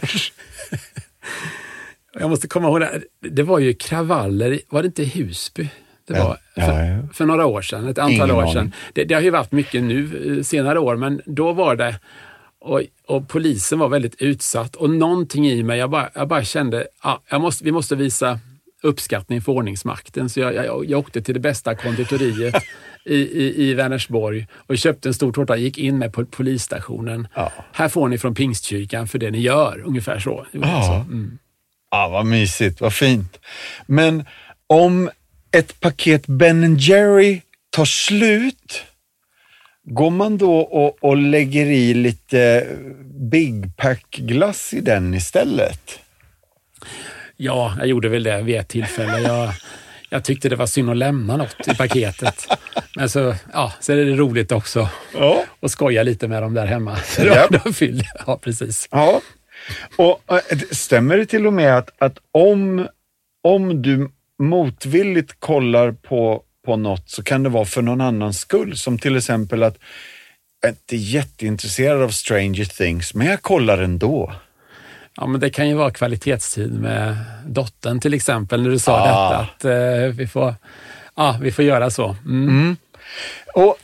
[2.20, 5.68] Jag måste komma ihåg, det, det var ju kravaller, var det inte Husby?
[6.06, 8.72] Det var för, för några år sedan, ett antal Ingen år sedan.
[8.92, 11.94] Det, det har ju varit mycket nu eh, senare år, men då var det
[12.60, 16.86] och, och polisen var väldigt utsatt och någonting i mig, jag bara, jag bara kände,
[17.02, 18.40] ja, jag måste, vi måste visa
[18.82, 20.28] uppskattning för ordningsmakten.
[20.28, 22.54] Så jag, jag, jag åkte till det bästa konditoriet
[23.04, 27.28] i, i, i Vänersborg och köpte en stor tårta, gick in med på polisstationen.
[27.34, 27.52] Ja.
[27.72, 30.46] Här får ni från Pingstkyrkan för det ni gör, ungefär så.
[30.52, 30.82] Ja.
[30.82, 30.92] så.
[30.92, 31.38] Mm.
[31.90, 33.40] Ja, vad mysigt, vad fint.
[33.86, 34.24] Men
[34.66, 35.10] om
[35.50, 37.40] ett paket Ben Jerry
[37.70, 38.84] tar slut,
[39.90, 42.66] går man då och, och lägger i lite
[43.30, 45.98] Big Pack-glass i den istället?
[47.36, 49.20] Ja, jag gjorde väl det vid ett tillfälle.
[49.20, 49.50] Jag,
[50.10, 52.46] jag tyckte det var synd att lämna något i paketet.
[52.96, 55.44] Men så, ja, så är det roligt också Ja.
[55.68, 56.96] skoja lite med dem där hemma.
[56.96, 57.48] Så Ja.
[57.64, 58.88] då, fyllde ja precis.
[58.90, 59.20] Ja.
[59.96, 62.88] Och det- stämmer det till och med att, att om,
[63.42, 68.76] om du motvilligt kollar på, på något så kan det vara för någon annans skull?
[68.76, 69.76] Som till exempel att
[70.60, 74.32] jag är inte jätteintresserad av Stranger Things, men jag kollar ändå.
[75.16, 77.16] Ja, men det kan ju vara kvalitetstid med
[77.46, 79.04] dottern till exempel, när du sa Ah.
[79.06, 79.38] detta.
[79.38, 80.54] Att eh, vi, får,
[81.16, 82.16] ja, vi får göra så.
[82.26, 82.76] Mm.
[83.54, 83.76] Och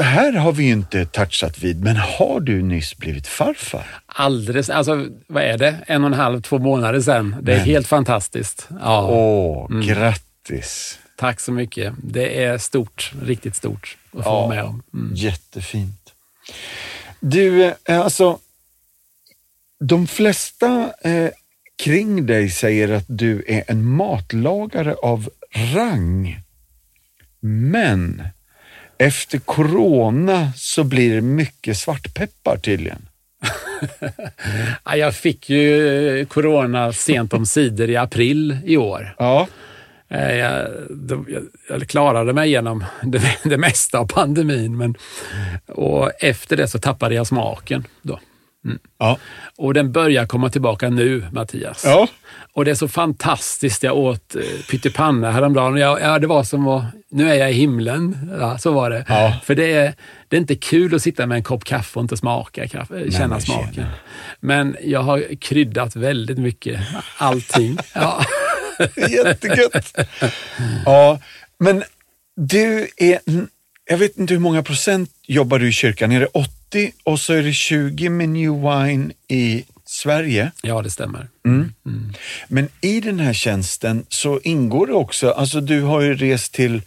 [0.00, 3.86] här har vi ju inte touchat vid, men har du nyss blivit farfar?
[4.06, 5.74] Alldeles, alltså vad är det?
[5.86, 7.36] En och en halv, två månader sedan.
[7.42, 8.68] Det är Men- helt fantastiskt.
[8.82, 10.98] Ja, Åh, grattis!
[11.16, 11.94] Tack så mycket.
[12.02, 14.82] Det är stort, riktigt stort att få vara med om.
[14.94, 15.14] Mm.
[15.14, 16.14] Jättefint.
[17.20, 18.38] Du, eh, alltså,
[19.80, 21.30] de flesta eh,
[21.76, 25.28] kring dig säger att du är en matlagare av
[25.74, 26.40] rang.
[27.40, 28.22] Men
[28.98, 33.08] efter corona så blir det mycket svartpeppar tydligen.
[34.84, 39.14] Ja, jag fick ju eh, corona sent om sidor i april i år.
[39.18, 39.48] Ja.
[40.08, 40.68] Eh, Jag,
[41.68, 44.94] jag, klarade mig igenom det, det mesta av pandemin, men
[45.66, 47.84] och efter det så tappade jag smaken.
[48.02, 48.20] Då.
[48.98, 49.18] Ja.
[49.58, 51.82] Och den börjar komma tillbaka nu, Mattias.
[51.84, 52.08] Ja.
[52.52, 53.82] Och det är så fantastiskt.
[53.82, 55.76] Jag åt eh, pyttipanna häromdagen.
[55.76, 58.30] Jag, ja, det var som att, nu är jag i himlen.
[58.40, 59.04] Ja, så var det.
[59.08, 59.34] Ja.
[59.44, 59.94] För det är,
[60.28, 63.28] det är inte kul att sitta med en kopp kaffe och inte smaka kaffe, känna
[63.28, 63.74] men smaken.
[63.74, 63.88] tjena.
[64.40, 66.80] Men jag har kryddat väldigt mycket.
[67.18, 67.78] Allting.
[67.94, 68.20] Ja.
[69.10, 69.98] Jättegött.
[70.84, 71.20] Ja,
[71.58, 71.84] men
[72.36, 73.20] du är,
[73.90, 76.12] jag vet inte hur många procent jobbar du i kyrkan?
[76.12, 80.52] Är det 80 och så är det 20 med New Wine i Sverige?
[80.62, 81.28] ja, det stämmer.
[82.48, 86.82] Men i den här tjänsten så ingår det också, alltså du har ju rest till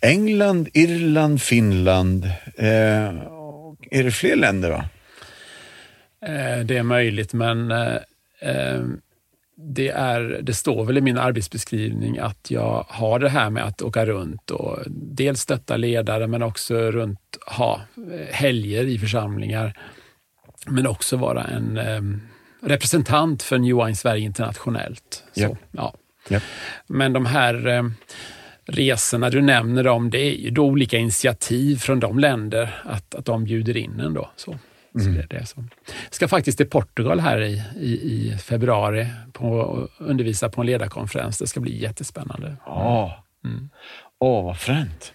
[0.00, 2.24] England, Irland, Finland.
[2.56, 3.08] Eh,
[3.90, 4.70] är det fler länder?
[4.70, 4.84] Va?
[6.26, 7.96] Eh, Det är möjligt, men eh,
[8.40, 8.82] eh,
[9.60, 13.82] det, är, det står väl i min arbetsbeskrivning att jag har det här med att
[13.82, 17.80] åka runt och dels stötta ledare men också runt ha
[18.12, 19.78] eh, helger i församlingar.
[20.66, 22.00] Men också vara en eh,
[22.68, 25.24] representant för New Wine Sverige internationellt.
[25.32, 25.56] Så, Ja.
[25.70, 25.94] ja.
[26.28, 26.40] Ja.
[26.86, 27.82] Men de här eh,
[28.64, 33.24] resorna du nämner, dem, det är ju då olika initiativ från de länder att, att
[33.24, 34.14] de bjuder in en.
[34.14, 34.58] Då, så.
[34.98, 35.46] Så det, det är.
[35.56, 35.66] Jag
[36.10, 41.38] ska faktiskt till Portugal här i, i, i februari på, och undervisa på en ledarkonferens.
[41.38, 42.56] Det ska bli jättespännande.
[42.66, 43.24] Ja.
[44.18, 45.12] Åh, vad fränt.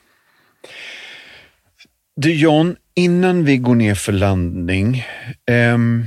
[2.16, 5.04] Du John, innan vi går ner för landning.
[5.52, 6.06] ehm,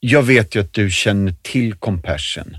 [0.00, 2.56] jag vet ju att du känner till Compassion.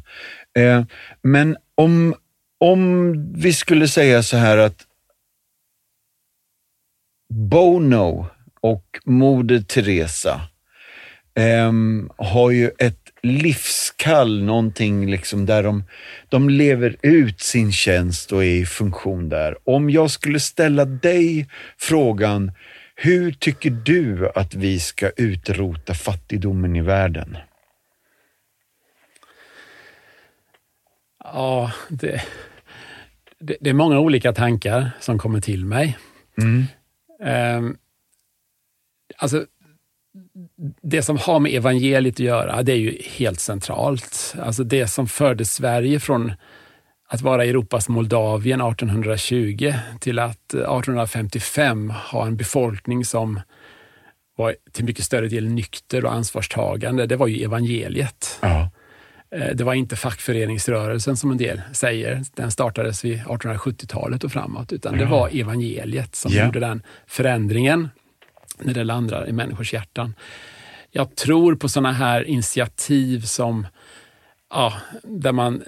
[0.59, 0.85] Eh,
[1.21, 2.15] men om,
[2.59, 4.87] om vi skulle säga så här att
[7.33, 8.27] Bono
[8.61, 10.41] och Moder Teresa
[11.35, 15.83] ehm, har ju ett livskall, någonting liksom där de,
[16.29, 19.57] de lever ut sin tjänst och är i funktion där.
[19.63, 21.47] Om jag skulle ställa dig
[21.77, 22.51] frågan,
[22.95, 27.37] hur tycker du att vi ska utrota fattigdomen i världen?
[31.23, 32.21] Ja, det,
[33.39, 35.97] det, det är många olika tankar som kommer till mig.
[36.41, 36.65] Mm.
[37.23, 37.77] Ehm,
[39.17, 39.45] alltså,
[40.81, 44.35] det som har med evangeliet att göra, det är ju helt centralt.
[44.41, 46.31] Alltså det som förde Sverige från
[47.09, 53.39] att vara Europas Moldavien 1820 till att 1855 ha en befolkning som
[54.37, 58.39] var till mycket större del nykter och ansvarstagande, det var ju evangeliet.
[58.41, 58.69] Ja.
[59.31, 64.73] Eh, det var inte fackföreningsrörelsen som en del säger, den startades vid 1870-talet och framåt,
[64.73, 66.45] utan det var evangeliet som Ja.
[66.45, 67.89] gjorde den förändringen
[68.59, 70.15] när det landar i människors hjärtan.
[70.91, 73.67] Jag tror på sådana här initiativ som,
[74.49, 75.63] ja, där man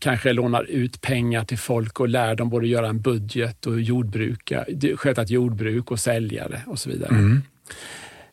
[0.00, 4.64] kanske lånar ut pengar till folk och lär dem både göra en budget och jordbruka,
[4.96, 7.40] sköta ett jordbruk och sälja det och så vidare.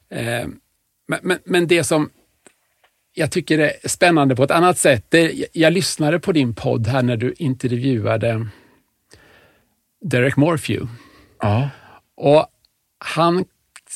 [0.09, 0.47] Eh,
[1.07, 2.09] men, men, men det som
[3.13, 7.03] jag tycker är spännande på ett annat sätt, det, jag lyssnade på din podd här
[7.03, 8.47] när du intervjuade
[10.01, 10.93] Derek Morphew.
[11.39, 11.69] Ja.
[12.15, 12.47] Och
[12.99, 13.45] han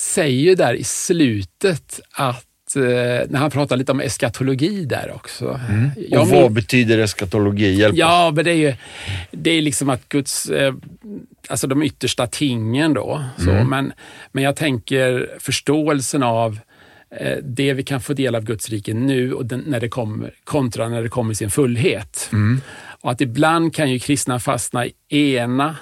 [0.02, 2.82] säger ju där i slutet att, eh,
[3.30, 5.60] när han pratar lite om eskatologi där också.
[6.10, 7.74] Jag Och min- vad betyder eskatologi?
[7.74, 7.96] Hjälp.
[7.98, 8.74] Ja, men det är ju
[9.32, 10.74] det är liksom att Guds, eh,
[11.50, 13.24] alltså de yttersta tingen då.
[13.38, 13.94] Så, men,
[14.32, 16.60] men jag tänker förståelsen av
[17.20, 20.34] eh, det vi kan få del av Guds rike nu och den, när det kommer,
[20.44, 22.30] kontra när det kommer i sin fullhet.
[23.02, 25.76] Och att ibland kan ju kristna fastna i ena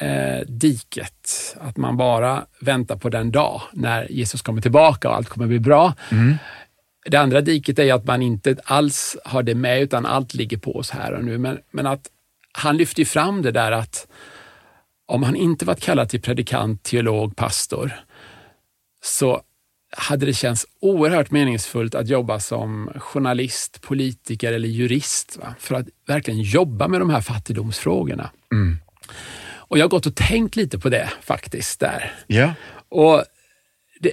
[0.00, 1.56] eh, diket.
[1.60, 5.60] Att man bara väntar på den dag när Jesus kommer tillbaka och allt kommer bli
[5.60, 5.94] bra.
[7.06, 10.76] Det andra diket är att man inte alls har det med utan allt ligger på
[10.76, 11.38] oss här och nu.
[11.38, 12.06] Men, men att
[12.52, 14.06] han lyfter fram det där att
[15.06, 17.92] om han inte varit kallad till predikant, teolog, pastor
[19.02, 19.42] så
[19.96, 25.54] hade det känts oerhört meningsfullt att jobba som journalist, politiker eller jurist va?
[25.58, 28.30] för att verkligen jobba med de här fattigdomsfrågorna.
[29.70, 32.14] Och jag har gått och tänkt lite på det faktiskt där.
[32.26, 32.54] Ja.
[32.88, 33.24] Och
[34.00, 34.12] det,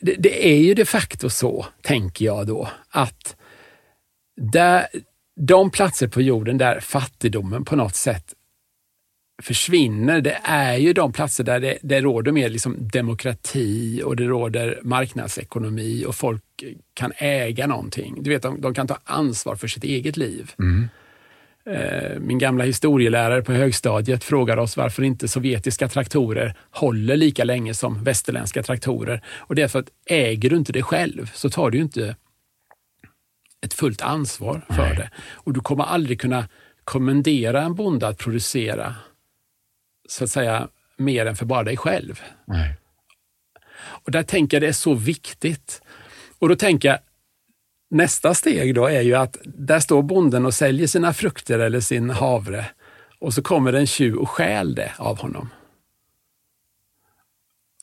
[0.00, 3.36] det, det är ju de facto så, tänker jag då, att
[4.36, 4.86] där,
[5.36, 8.34] de platser på jorden där fattigdomen på något sätt
[9.42, 14.24] försvinner, det är ju de platser där det, det råder mer liksom demokrati och det
[14.24, 16.64] råder marknadsekonomi och folk
[16.94, 18.22] kan äga någonting.
[18.22, 20.52] Du vet, de, de kan ta ansvar för sitt eget liv.
[20.58, 20.88] Eh,
[22.18, 28.04] Min gamla historielärare på högstadiet frågar oss varför inte sovjetiska traktorer håller lika länge som
[28.04, 29.22] västerländska traktorer.
[29.28, 32.16] Och det är för att äger du inte det själv så tar du inte
[33.64, 35.10] ett fullt ansvar för det.
[35.18, 36.48] Och du kommer aldrig kunna
[36.84, 38.94] kommendera en bonde att producera
[40.08, 42.22] så att säga mer än för bara dig själv.
[42.44, 42.74] Nej.
[43.78, 45.82] Och där tänker jag det är så viktigt.
[46.38, 46.98] Och då tänker jag,
[47.90, 52.10] nästa steg då är ju att där står bonden och säljer sina frukter eller sin
[52.10, 52.66] havre
[53.18, 55.48] och så kommer en tjuv och stjäl det av honom.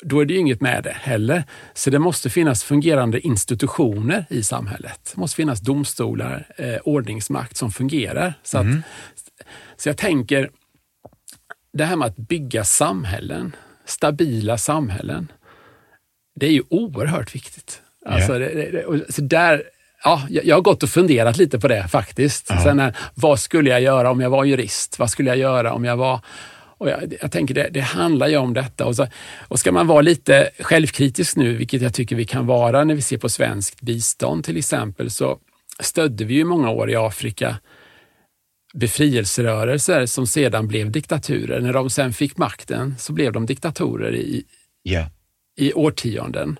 [0.05, 1.43] Då är det ju inget med det heller.
[1.73, 5.11] Så det måste finnas fungerande institutioner i samhället.
[5.15, 8.33] Det måste finnas domstolar, eh, ordningsmakt som fungerar.
[8.43, 8.65] Så, att,
[9.77, 10.49] så jag tänker,
[11.73, 15.31] det här med att bygga samhällen, stabila samhällen,
[16.35, 17.81] det är ju oerhört viktigt.
[18.05, 19.63] Alltså, det, det, det, och så där,
[20.03, 22.47] ja, jag, har gått och funderat lite på det faktiskt.
[22.47, 24.99] Sen, här, vad skulle jag göra om jag var jurist?
[24.99, 26.19] Vad skulle jag göra om jag var...
[26.77, 28.85] Och jag, jag tänker det, det handlar ju om detta.
[28.85, 29.07] Och, så,
[29.47, 33.01] och ska man vara lite självkritisk nu, vilket jag tycker vi kan vara när vi
[33.01, 35.37] ser på svenskt bistånd till exempel, så
[35.79, 37.57] stödde vi ju många år i Afrika
[38.73, 41.61] befrielserörelser som sedan blev diktaturer.
[41.61, 44.43] När de sen fick makten så blev de diktatorer i,
[44.83, 45.05] Ja.
[45.57, 46.59] i årtionden.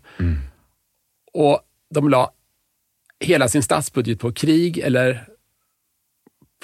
[1.34, 1.60] Och
[1.94, 2.32] de la
[3.24, 5.28] hela sin statsbudget på krig eller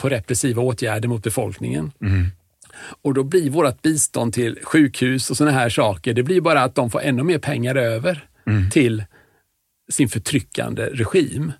[0.01, 1.91] på repressiva åtgärder mot befolkningen.
[3.01, 6.75] Och då blir vårt bistånd till sjukhus och sådana här saker, det blir bara att
[6.75, 8.27] de får ännu mer pengar över
[8.71, 9.03] till
[9.91, 11.51] sin förtryckande regim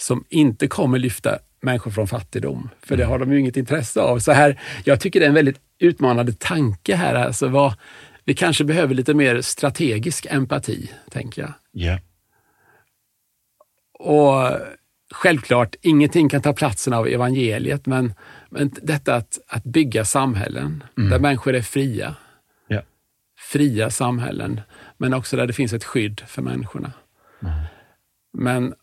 [0.00, 2.68] som inte kommer lyfta människor från fattigdom.
[2.82, 4.18] För det har de ju inget intresse av.
[4.18, 7.14] Så här, jag tycker det är en väldigt utmanande tanke här.
[7.14, 7.74] Alltså vad,
[8.24, 11.52] vi kanske behöver lite mer strategisk empati, tänker jag.
[11.72, 11.98] Ja.
[13.98, 14.50] Och
[15.14, 18.14] självklart, ingenting kan ta platsen av evangeliet, men,
[18.50, 22.16] men detta att, att bygga samhällen där människor är fria.
[22.68, 22.82] Ja.
[23.38, 24.60] Fria samhällen,
[24.96, 26.92] men också där det finns ett skydd för människorna.
[28.38, 28.74] Men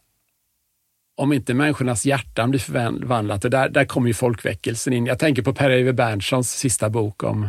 [1.16, 5.06] om inte människornas hjärtan blir förvandlat, och där, där kommer ju folkväckelsen in.
[5.06, 7.48] Jag tänker på Per-Ewe Berntssons sista bok om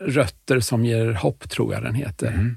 [0.00, 2.56] Rötter som ger hopp, tror jag den heter.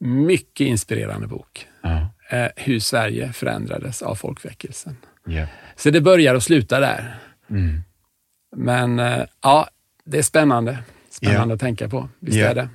[0.00, 1.66] Mycket inspirerande bok.
[1.82, 2.08] Ja.
[2.30, 4.96] Eh, hur Sverige förändrades av folkväckelsen.
[5.26, 5.46] Ja.
[5.76, 7.18] Så det börjar och slutar där.
[7.50, 7.80] Mm.
[8.56, 9.68] Men eh, ja,
[10.04, 10.78] det är spännande.
[11.10, 11.54] Spännande Ja.
[11.54, 12.08] att tänka på.
[12.20, 12.46] Visst Ja.
[12.46, 12.68] är det?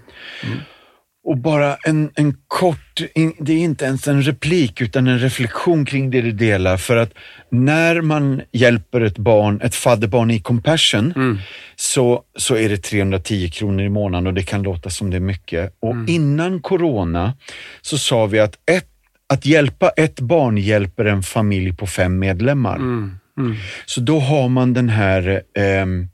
[1.23, 5.85] Och bara en, en kort, in, det är inte ens en replik utan en reflektion
[5.85, 6.77] kring det du delar.
[6.77, 7.13] För att
[7.49, 11.37] när man hjälper ett barn, ett fadderbarn i Compassion, Mm.
[11.75, 15.21] så, så är det 310 kronor i månaden och det kan låta som det är
[15.21, 15.73] mycket.
[15.81, 16.05] Och Mm.
[16.09, 17.33] innan corona
[17.81, 18.87] så sa vi att ett,
[19.33, 22.75] att hjälpa ett barn hjälper en familj på fem medlemmar.
[22.75, 23.17] Mm.
[23.39, 23.55] Mm.
[23.85, 26.07] Så då har man den här, ehm,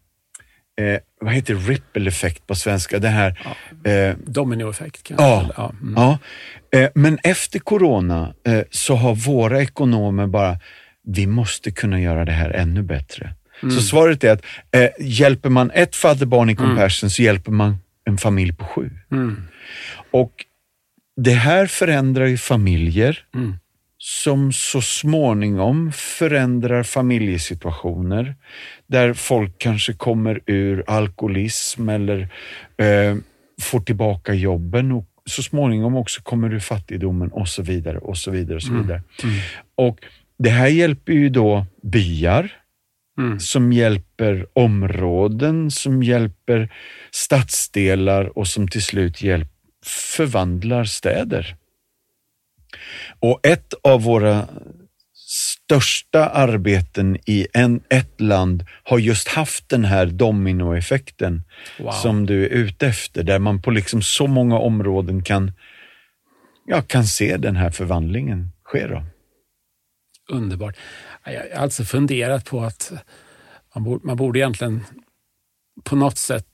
[0.82, 3.00] eh, vad heter ripple effekt på svenska?
[3.00, 3.40] Det här,
[3.84, 5.26] eh, Dominoeffekt kanske.
[5.26, 5.50] Ja.
[5.58, 5.74] ja.
[5.82, 5.94] Mm.
[5.96, 6.20] Ja,
[6.80, 10.60] eh, men efter corona eh, så har våra ekonomer bara,
[11.04, 13.34] vi måste kunna göra det här ännu bättre.
[13.62, 18.18] Så svaret är att eh, hjälper man ett fadderbarn i Compassion så hjälper man en
[18.18, 18.90] familj på sju.
[19.12, 19.44] Mm.
[20.12, 20.32] Och
[21.18, 23.56] det här förändrar ju familjer Mm.
[24.10, 28.36] Som så småningom förändrar familjesituationer
[28.88, 32.22] där folk kanske kommer ur alkoholism eller
[32.78, 33.16] eh,
[33.62, 38.32] får tillbaka jobben och så småningom också kommer ur fattigdomen och så vidare och så
[38.32, 38.56] vidare.
[38.56, 39.02] Och så vidare.
[39.76, 40.00] Och
[40.40, 42.52] det här hjälper ju då byar
[43.20, 43.40] Mm.
[43.40, 46.74] som hjälper områden, som hjälper
[47.12, 49.48] stadsdelar och som till slut hjälp,
[49.86, 51.56] förvandlar städer.
[53.20, 54.48] Och ett av våra
[55.68, 61.44] största arbeten i en, ett land har just haft den här dominoeffekten
[61.80, 61.92] Wow.
[61.92, 65.52] som du är ute efter, där man på liksom så många områden kan,
[66.66, 68.88] ja, kan se den här förvandlingen ske.
[68.88, 69.04] Då.
[70.30, 70.78] Underbart.
[71.26, 72.92] Jag har alltså funderat på att
[73.76, 74.84] man borde, man borde egentligen
[75.84, 76.46] på något sätt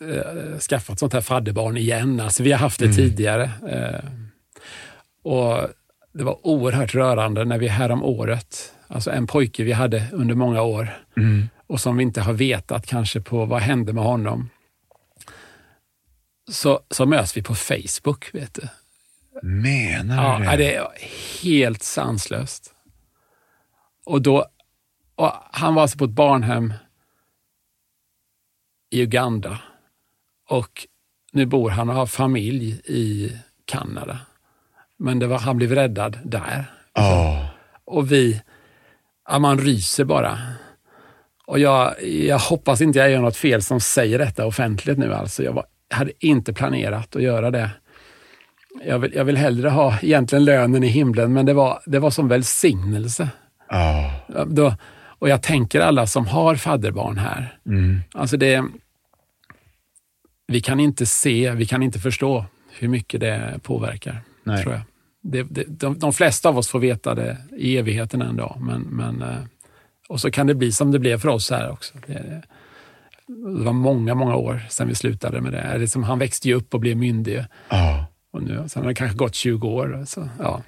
[0.00, 2.20] eh, skaffa ett sånt här fadderbarn igen.
[2.20, 3.50] Alltså, vi har haft det tidigare.
[3.68, 4.10] Eh,
[5.22, 5.68] och
[6.12, 10.62] Det var oerhört rörande när vi härom året, alltså en pojke vi hade under många
[10.62, 11.02] år
[11.66, 14.50] och som vi inte har vetat kanske på vad hände med honom.
[16.50, 18.34] Så, så möts vi på Facebook.
[18.34, 18.68] vet du.
[19.42, 20.88] Menar Ja, du ja, det är
[21.42, 22.74] helt sanslöst.
[24.06, 24.46] Och då,
[25.14, 26.72] och han var alltså på ett barnhem
[28.90, 29.58] i Uganda
[30.48, 30.86] och
[31.32, 33.32] nu bor han och har familj i
[33.64, 34.18] Kanada.
[34.98, 36.64] Men det var, han blev räddad där.
[36.94, 37.48] Ja.
[37.84, 38.42] Och vi,
[39.28, 40.38] ja, man ryser bara.
[41.46, 45.14] Och jag, jag hoppas inte jag gör något fel som säger detta offentligt nu.
[45.14, 45.42] Alltså.
[45.42, 47.70] Jag var, hade inte planerat att göra det.
[48.84, 52.10] Jag vill, jag vill hellre ha egentligen lönen i himlen, men det var, det var
[52.10, 53.28] som välsignelse.
[53.68, 54.12] Ja,
[54.46, 54.74] Då,
[55.18, 57.58] och jag tänker alla som har fadderbarn här.
[57.66, 58.00] Mm.
[58.14, 58.64] Alltså det,
[60.46, 62.44] vi kan inte se, vi kan inte förstå
[62.78, 64.22] hur mycket det påverkar.
[64.48, 64.62] Nej.
[64.62, 64.82] Tror jag.
[65.22, 68.56] Det, det, de, de flesta av oss får veta det i evigheten en dag.
[68.60, 69.38] Men, men, eh,
[70.08, 71.94] och så kan det bli som det blev för oss här också.
[72.06, 72.42] Det,
[73.28, 75.58] det var många, många år sedan vi slutade med det.
[75.58, 77.44] Eller Liksom, han växte ju upp och blev myndig.
[77.68, 78.06] Ja.
[78.32, 80.04] Och nu, sen har det kanske gått 20 år.
[80.06, 80.62] Så, ja.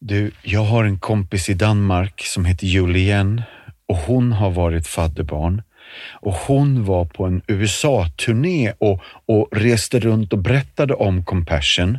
[0.00, 3.42] Du, jag har en kompis i Danmark som heter Julien
[3.88, 5.62] och hon har varit fadderbarn.
[6.20, 11.98] Och hon var på en USA-turné och, och reste runt och berättade om Compassion.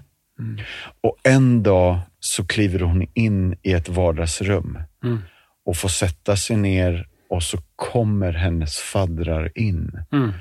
[1.01, 5.19] Och en dag så kliver hon in i ett vardagsrum Mm.
[5.65, 9.91] och får sätta sig ner och så kommer hennes faddrar in.
[10.11, 10.33] Mm.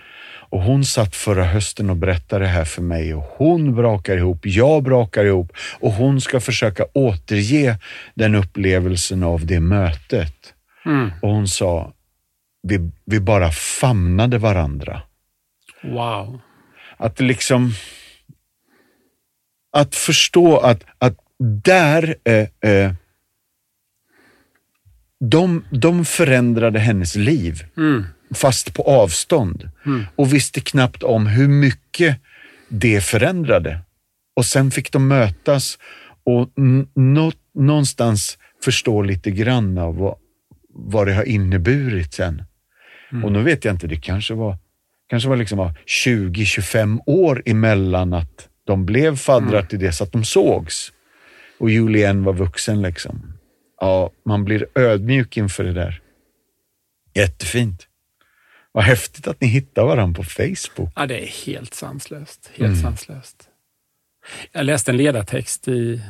[0.48, 4.38] Och hon satt förra hösten och berättade det här för mig och hon brakar ihop,
[4.42, 7.78] jag brakar ihop och hon ska försöka återge
[8.14, 10.54] den upplevelsen av det mötet.
[10.86, 11.10] Mm.
[11.22, 11.92] Och hon sa,
[12.62, 15.02] vi, vi bara famnade varandra.
[15.82, 16.40] Wow.
[16.96, 17.72] Att liksom,
[19.76, 21.16] att förstå att, att
[21.64, 22.92] där, eh, eh,
[25.20, 28.04] de, de förändrade hennes liv Mm.
[28.34, 29.70] fast på avstånd
[30.16, 32.20] och visste knappt om hur mycket
[32.68, 33.80] det förändrade.
[34.36, 35.78] Och sen fick de mötas
[36.24, 36.50] och
[36.94, 40.14] nå- någonstans förstå lite grann av vad,
[40.68, 42.42] vad det har inneburit sen.
[43.24, 44.58] Och nu vet jag inte, det kanske var,
[45.10, 50.24] kanske var liksom 20-25 år emellan att de blev faddrar till det så att de
[50.24, 50.92] sågs.
[51.58, 53.32] Och Julien var vuxen liksom.
[53.80, 56.00] Ja, man blir ödmjuk inför det där.
[57.14, 57.86] Jättefint.
[58.72, 60.92] Vad häftigt att ni hittar varandra på Facebook.
[60.96, 62.50] Ja, det är helt sanslöst.
[62.54, 63.48] Helt sanslöst.
[64.52, 66.02] Jag läste en ledartext i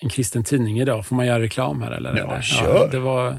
[0.00, 1.06] en kristen tidning idag.
[1.06, 1.90] Får man göra reklam här?
[1.90, 2.16] Eller?
[2.16, 2.88] Ja, kör.
[2.90, 3.38] det var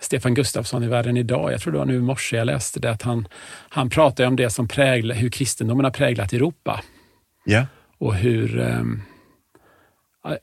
[0.00, 1.52] Stefan Gustafsson i Världen idag.
[1.52, 2.90] Jag tror det var nu i morse jag läste det.
[2.90, 3.28] Att han,
[3.68, 6.82] han pratade om det som präglar, hur kristendomen har präglat Europa.
[7.44, 7.66] Ja.
[8.04, 9.02] Och hur ehm,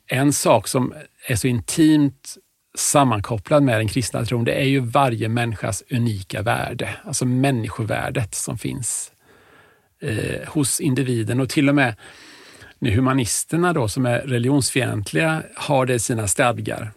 [0.07, 0.93] en sak som
[1.27, 2.37] är så intimt
[2.77, 6.89] sammankopplad med den kristna tron, det är ju varje människas unika värde.
[7.03, 9.11] Alltså människovärdet som finns
[10.01, 11.95] eh, hos individen och till och med
[12.79, 16.91] nu humanisterna då som är religionsfientliga har det i sina stadgar.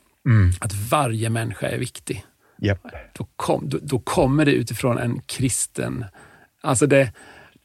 [0.60, 2.24] Att varje människa är viktig.
[2.58, 2.86] Japp.
[3.12, 6.04] Då, kom, då, då kommer det utifrån en kristen...
[6.60, 7.12] Alltså det,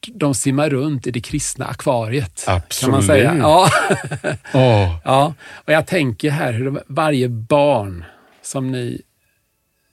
[0.06, 2.44] de simmar runt i det kristna akvariet.
[2.44, 3.06] Kan man Absolut.
[3.06, 3.36] säga.
[3.38, 3.68] Ja.
[4.54, 4.96] Åh.
[5.04, 5.34] ja.
[5.64, 8.04] Och jag tänker här hur varje barn
[8.42, 9.02] som ni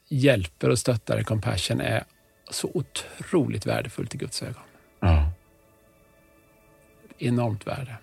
[0.09, 2.03] hjälper och stöttar i Compassion är
[2.51, 4.63] så otroligt värdefullt i Guds ögon.
[4.99, 5.31] Ja.
[7.19, 7.97] Enormt värde.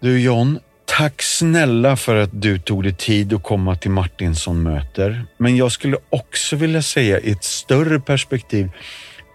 [0.00, 5.26] Du John, tack snälla för att du tog dig tid att komma till Martinsson möter.
[5.36, 8.70] Men jag skulle också vilja säga i ett större perspektiv,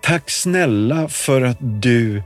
[0.06, 2.24] tack snälla för att du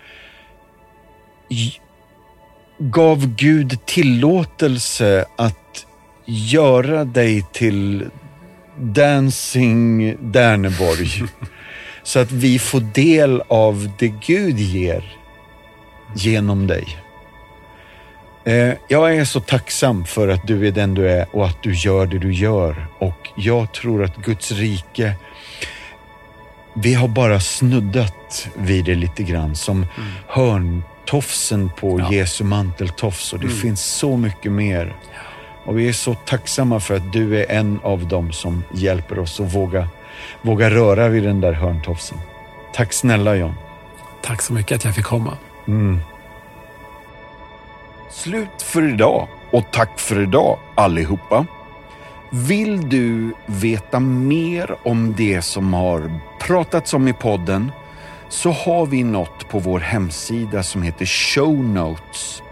[2.79, 5.85] gav Gud tillåtelse att
[6.25, 8.05] göra dig till
[8.79, 11.23] Dancing Därneborg.
[12.03, 15.17] så att vi får del av det Gud ger
[16.15, 16.97] genom dig.
[18.45, 21.73] Eh, Jag är så tacksam för att du är den du är och att du
[21.73, 22.87] gör det du gör.
[22.99, 25.13] Och jag tror att Guds rike,
[26.73, 29.85] vi har bara snuddat vid det lite grann som
[30.27, 32.11] hörntofsen på Ja.
[32.13, 34.95] Jesu manteltofs och det finns så mycket mer.
[35.65, 39.39] Och vi är så tacksamma för att du är en av dem som hjälper oss
[39.39, 39.87] att våga,
[40.41, 42.17] våga röra vid den där hörntofsen.
[42.73, 43.53] Tack snälla John.
[44.21, 45.37] Tack så mycket att jag fick komma.
[48.11, 51.45] Slut för idag och tack för idag allihopa.
[52.31, 57.71] Vill du veta mer om det som har pratats om i podden
[58.29, 62.43] så har vi något på vår hemsida som heter Show Notes.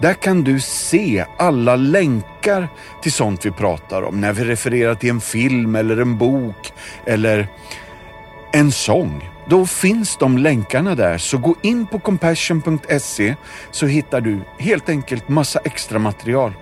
[0.00, 2.68] Där kan du se alla länkar
[3.02, 6.72] till sånt vi pratar om när vi refererar till en film eller en bok
[7.06, 7.48] eller
[8.52, 9.30] en sång.
[9.48, 13.34] Då finns de länkarna där, så gå in på compassion.se
[13.70, 16.52] så hittar du helt enkelt massa extra material.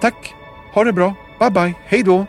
[0.00, 0.34] Tack,
[0.72, 2.26] ha det bra, Bye bye, hej då!